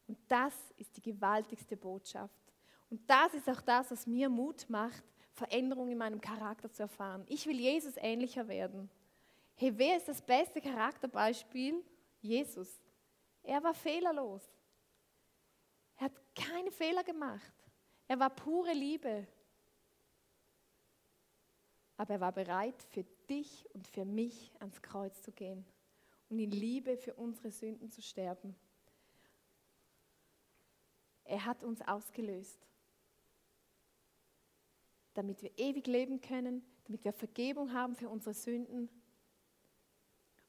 Und 0.06 0.18
das 0.28 0.54
ist 0.76 0.96
die 0.96 1.02
gewaltigste 1.02 1.76
Botschaft. 1.76 2.54
Und 2.90 3.08
das 3.10 3.34
ist 3.34 3.48
auch 3.48 3.60
das, 3.60 3.90
was 3.90 4.06
mir 4.06 4.28
Mut 4.28 4.68
macht, 4.70 5.04
Veränderung 5.32 5.90
in 5.90 5.98
meinem 5.98 6.20
Charakter 6.20 6.72
zu 6.72 6.84
erfahren. 6.84 7.24
Ich 7.28 7.46
will 7.46 7.60
Jesus 7.60 7.94
ähnlicher 7.98 8.48
werden. 8.48 8.90
Hey, 9.60 9.76
wer 9.76 9.96
ist 9.96 10.06
das 10.06 10.22
beste 10.22 10.60
Charakterbeispiel? 10.60 11.84
Jesus. 12.20 12.80
Er 13.42 13.60
war 13.60 13.74
fehlerlos. 13.74 14.48
Er 15.96 16.04
hat 16.04 16.12
keine 16.36 16.70
Fehler 16.70 17.02
gemacht. 17.02 17.52
Er 18.06 18.20
war 18.20 18.30
pure 18.30 18.72
Liebe. 18.72 19.26
Aber 21.96 22.14
er 22.14 22.20
war 22.20 22.30
bereit, 22.30 22.80
für 22.90 23.02
dich 23.28 23.68
und 23.74 23.88
für 23.88 24.04
mich 24.04 24.52
ans 24.60 24.80
Kreuz 24.80 25.20
zu 25.22 25.32
gehen 25.32 25.64
und 26.28 26.38
in 26.38 26.52
Liebe 26.52 26.96
für 26.96 27.14
unsere 27.14 27.50
Sünden 27.50 27.90
zu 27.90 28.00
sterben. 28.00 28.54
Er 31.24 31.44
hat 31.44 31.64
uns 31.64 31.82
ausgelöst, 31.82 32.64
damit 35.14 35.42
wir 35.42 35.50
ewig 35.58 35.88
leben 35.88 36.20
können, 36.20 36.64
damit 36.84 37.04
wir 37.04 37.12
Vergebung 37.12 37.72
haben 37.72 37.96
für 37.96 38.08
unsere 38.08 38.34
Sünden 38.34 38.88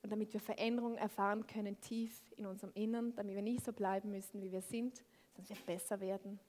und 0.01 0.11
damit 0.11 0.31
wir 0.33 0.39
Veränderung 0.39 0.95
erfahren 0.95 1.45
können 1.45 1.79
tief 1.81 2.21
in 2.37 2.45
unserem 2.45 2.71
Innern, 2.73 3.13
damit 3.15 3.35
wir 3.35 3.41
nicht 3.41 3.65
so 3.65 3.73
bleiben 3.73 4.11
müssen, 4.11 4.41
wie 4.41 4.51
wir 4.51 4.61
sind, 4.61 5.03
sondern 5.35 5.49
wir 5.49 5.65
besser 5.65 5.99
werden. 5.99 6.39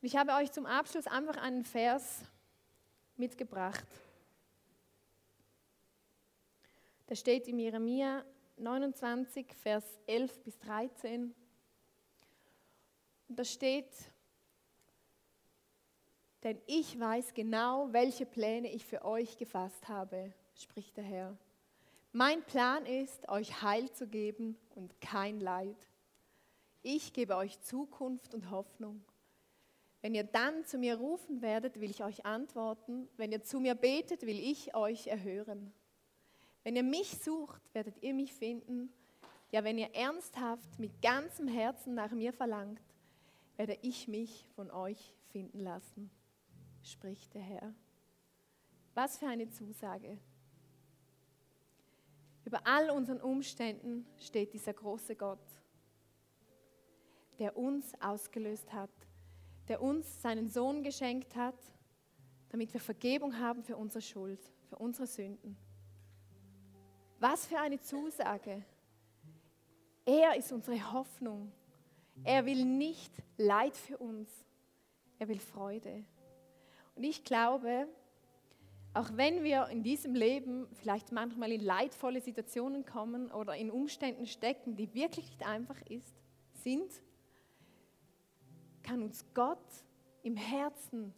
Und 0.00 0.06
ich 0.06 0.16
habe 0.16 0.32
euch 0.32 0.52
zum 0.52 0.66
Abschluss 0.66 1.06
einfach 1.06 1.36
einen 1.36 1.64
Vers 1.64 2.22
mitgebracht. 3.16 3.84
Der 7.08 7.16
steht 7.16 7.48
in 7.48 7.58
Jeremia 7.58 8.24
29, 8.56 9.46
Vers 9.54 9.84
11 10.06 10.42
bis 10.42 10.58
13. 10.60 11.34
Und 13.28 13.38
da 13.38 13.44
steht, 13.44 13.90
denn 16.42 16.60
ich 16.66 16.98
weiß 16.98 17.34
genau, 17.34 17.92
welche 17.92 18.26
Pläne 18.26 18.70
ich 18.72 18.84
für 18.86 19.04
euch 19.04 19.36
gefasst 19.36 19.88
habe 19.88 20.32
spricht 20.56 20.96
der 20.96 21.04
Herr. 21.04 21.36
Mein 22.12 22.42
Plan 22.44 22.86
ist, 22.86 23.28
euch 23.28 23.62
Heil 23.62 23.90
zu 23.90 24.06
geben 24.06 24.56
und 24.74 25.00
kein 25.00 25.40
Leid. 25.40 25.76
Ich 26.82 27.12
gebe 27.12 27.36
euch 27.36 27.60
Zukunft 27.60 28.34
und 28.34 28.50
Hoffnung. 28.50 29.04
Wenn 30.00 30.14
ihr 30.14 30.24
dann 30.24 30.64
zu 30.66 30.78
mir 30.78 30.96
rufen 30.96 31.40
werdet, 31.40 31.80
will 31.80 31.90
ich 31.90 32.04
euch 32.04 32.26
antworten. 32.26 33.08
Wenn 33.16 33.32
ihr 33.32 33.42
zu 33.42 33.58
mir 33.58 33.74
betet, 33.74 34.26
will 34.26 34.38
ich 34.38 34.74
euch 34.76 35.06
erhören. 35.06 35.72
Wenn 36.62 36.76
ihr 36.76 36.82
mich 36.82 37.18
sucht, 37.18 37.62
werdet 37.74 38.02
ihr 38.02 38.14
mich 38.14 38.34
finden. 38.34 38.92
Ja, 39.50 39.64
wenn 39.64 39.78
ihr 39.78 39.94
ernsthaft 39.94 40.78
mit 40.78 41.00
ganzem 41.00 41.48
Herzen 41.48 41.94
nach 41.94 42.10
mir 42.12 42.32
verlangt, 42.32 42.82
werde 43.56 43.78
ich 43.82 44.08
mich 44.08 44.46
von 44.54 44.70
euch 44.70 45.14
finden 45.30 45.60
lassen, 45.60 46.10
spricht 46.82 47.34
der 47.34 47.42
Herr. 47.42 47.74
Was 48.94 49.18
für 49.18 49.26
eine 49.26 49.48
Zusage. 49.48 50.18
Über 52.44 52.66
all 52.66 52.90
unseren 52.90 53.20
Umständen 53.20 54.06
steht 54.18 54.52
dieser 54.52 54.74
große 54.74 55.16
Gott, 55.16 55.38
der 57.38 57.56
uns 57.56 57.92
ausgelöst 58.00 58.72
hat, 58.72 58.90
der 59.68 59.80
uns 59.80 60.20
seinen 60.20 60.48
Sohn 60.48 60.82
geschenkt 60.82 61.34
hat, 61.36 61.58
damit 62.50 62.72
wir 62.72 62.80
Vergebung 62.80 63.38
haben 63.38 63.62
für 63.62 63.76
unsere 63.76 64.02
Schuld, 64.02 64.40
für 64.68 64.76
unsere 64.76 65.06
Sünden. 65.06 65.56
Was 67.18 67.46
für 67.46 67.58
eine 67.58 67.80
Zusage. 67.80 68.64
Er 70.04 70.36
ist 70.36 70.52
unsere 70.52 70.92
Hoffnung. 70.92 71.50
Er 72.22 72.44
will 72.44 72.64
nicht 72.64 73.12
Leid 73.38 73.76
für 73.76 73.98
uns, 73.98 74.28
er 75.18 75.28
will 75.28 75.40
Freude. 75.40 76.04
Und 76.94 77.02
ich 77.02 77.24
glaube, 77.24 77.88
auch 78.94 79.10
wenn 79.16 79.42
wir 79.42 79.66
in 79.68 79.82
diesem 79.82 80.14
Leben 80.14 80.68
vielleicht 80.74 81.10
manchmal 81.10 81.50
in 81.50 81.60
leidvolle 81.60 82.20
Situationen 82.20 82.86
kommen 82.86 83.32
oder 83.32 83.56
in 83.56 83.70
Umständen 83.70 84.26
stecken, 84.26 84.76
die 84.76 84.94
wirklich 84.94 85.26
nicht 85.26 85.44
einfach 85.44 85.80
ist, 85.88 86.14
sind, 86.62 86.88
kann 88.84 89.02
uns 89.02 89.24
Gott 89.34 89.58
im 90.22 90.36
Herzen 90.36 91.12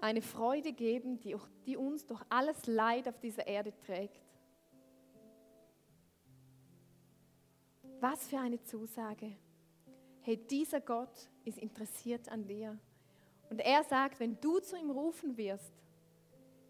eine 0.00 0.22
Freude 0.22 0.72
geben, 0.72 1.18
die, 1.18 1.34
auch, 1.34 1.48
die 1.66 1.76
uns 1.76 2.06
durch 2.06 2.22
alles 2.28 2.66
Leid 2.66 3.08
auf 3.08 3.18
dieser 3.18 3.46
Erde 3.48 3.76
trägt. 3.80 4.22
Was 7.98 8.28
für 8.28 8.38
eine 8.38 8.62
Zusage. 8.62 9.36
Hey, 10.20 10.36
dieser 10.36 10.80
Gott 10.80 11.30
ist 11.44 11.58
interessiert 11.58 12.28
an 12.28 12.46
dir. 12.46 12.78
Und 13.50 13.58
er 13.60 13.82
sagt, 13.82 14.20
wenn 14.20 14.40
du 14.40 14.60
zu 14.60 14.76
ihm 14.76 14.90
rufen 14.90 15.36
wirst, 15.36 15.72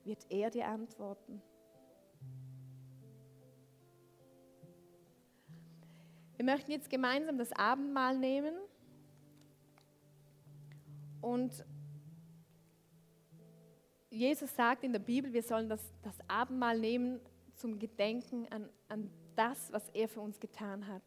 wird 0.05 0.27
er 0.31 0.51
dir 0.51 0.67
antworten. 0.67 1.43
Wir 6.37 6.45
möchten 6.45 6.73
jetzt 6.73 6.91
gemeinsam 6.91 7.39
das 7.39 7.53
Abendmahl 7.53 8.19
nehmen 8.19 8.55
und 11.21 11.65
Jesus 14.11 14.55
sagt 14.55 14.85
in 14.85 14.93
der 14.93 15.01
Bibel, 15.01 15.33
wir 15.33 15.43
sollen 15.43 15.69
das, 15.69 15.93
das 16.03 16.17
Abendmahl 16.29 16.79
nehmen 16.79 17.21
zum 17.55 17.79
Gedenken 17.79 18.47
an, 18.51 18.69
an 18.89 19.11
das, 19.35 19.73
was 19.73 19.89
er 19.91 20.09
für 20.09 20.21
uns 20.21 20.39
getan 20.39 20.87
hat. 20.87 21.03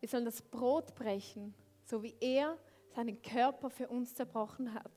Wir 0.00 0.08
sollen 0.08 0.24
das 0.24 0.42
Brot 0.42 0.94
brechen, 0.94 1.54
so 1.84 2.02
wie 2.02 2.14
er 2.20 2.58
seinen 2.94 3.20
Körper 3.22 3.70
für 3.70 3.88
uns 3.88 4.14
zerbrochen 4.14 4.74
hat. 4.74 4.92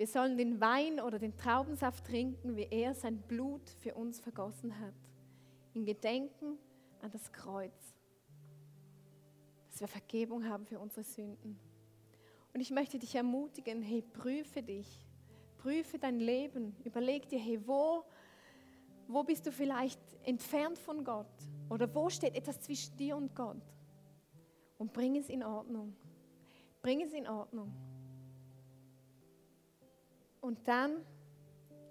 Wir 0.00 0.06
sollen 0.06 0.38
den 0.38 0.62
Wein 0.62 0.98
oder 0.98 1.18
den 1.18 1.36
Traubensaft 1.36 2.06
trinken, 2.06 2.56
wie 2.56 2.66
er 2.70 2.94
sein 2.94 3.18
Blut 3.18 3.68
für 3.80 3.94
uns 3.94 4.18
vergossen 4.18 4.80
hat. 4.80 4.94
In 5.74 5.84
Gedenken 5.84 6.56
an 7.02 7.10
das 7.10 7.30
Kreuz. 7.30 7.98
Dass 9.68 9.82
wir 9.82 9.88
Vergebung 9.88 10.48
haben 10.48 10.64
für 10.64 10.78
unsere 10.78 11.02
Sünden. 11.02 11.60
Und 12.54 12.62
ich 12.62 12.70
möchte 12.70 12.98
dich 12.98 13.14
ermutigen, 13.14 13.82
hey, 13.82 14.00
prüfe 14.00 14.62
dich, 14.62 15.06
prüfe 15.58 15.98
dein 15.98 16.18
Leben, 16.18 16.74
überleg 16.82 17.28
dir, 17.28 17.38
hey, 17.38 17.60
wo, 17.66 18.02
wo 19.06 19.22
bist 19.22 19.46
du 19.46 19.52
vielleicht 19.52 20.00
entfernt 20.24 20.78
von 20.78 21.04
Gott? 21.04 21.26
Oder 21.68 21.94
wo 21.94 22.08
steht 22.08 22.34
etwas 22.36 22.58
zwischen 22.58 22.96
dir 22.96 23.18
und 23.18 23.36
Gott? 23.36 23.60
Und 24.78 24.94
bring 24.94 25.16
es 25.16 25.28
in 25.28 25.44
Ordnung. 25.44 25.94
Bring 26.80 27.02
es 27.02 27.12
in 27.12 27.28
Ordnung. 27.28 27.70
Und 30.40 30.66
dann 30.66 31.04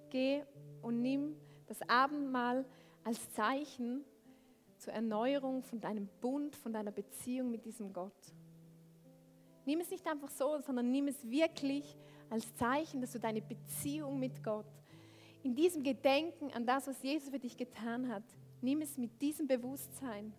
geh 0.10 0.44
und 0.82 1.02
nimm 1.02 1.36
das 1.68 1.82
Abendmahl 1.88 2.66
als 3.04 3.32
Zeichen 3.32 4.04
zur 4.78 4.94
Erneuerung 4.94 5.62
von 5.64 5.80
deinem 5.80 6.08
Bund, 6.22 6.56
von 6.56 6.74
deiner 6.74 6.92
Beziehung 6.92 7.52
mit 7.52 7.66
diesem 7.66 7.94
Gott. 7.94 8.34
Nimm 9.66 9.82
es 9.82 9.92
nicht 9.92 10.08
einfach 10.08 10.30
so, 10.30 10.60
sondern 10.62 10.92
nimm 10.92 11.08
es 11.08 11.30
wirklich 11.30 11.98
als 12.30 12.56
Zeichen, 12.56 13.02
dass 13.02 13.12
du 13.12 13.20
deine 13.20 13.42
Beziehung 13.42 14.20
mit 14.20 14.44
Gott 14.44 14.66
in 15.44 15.56
diesem 15.56 15.84
Gedenken 15.84 16.52
an 16.52 16.66
das, 16.66 16.88
was 16.88 17.02
Jesus 17.02 17.30
für 17.30 17.40
dich 17.40 17.56
getan 17.56 18.10
hat, 18.10 18.24
nimm 18.62 18.82
es 18.82 18.98
mit 18.98 19.22
diesem 19.22 19.48
Bewusstsein 19.48 20.34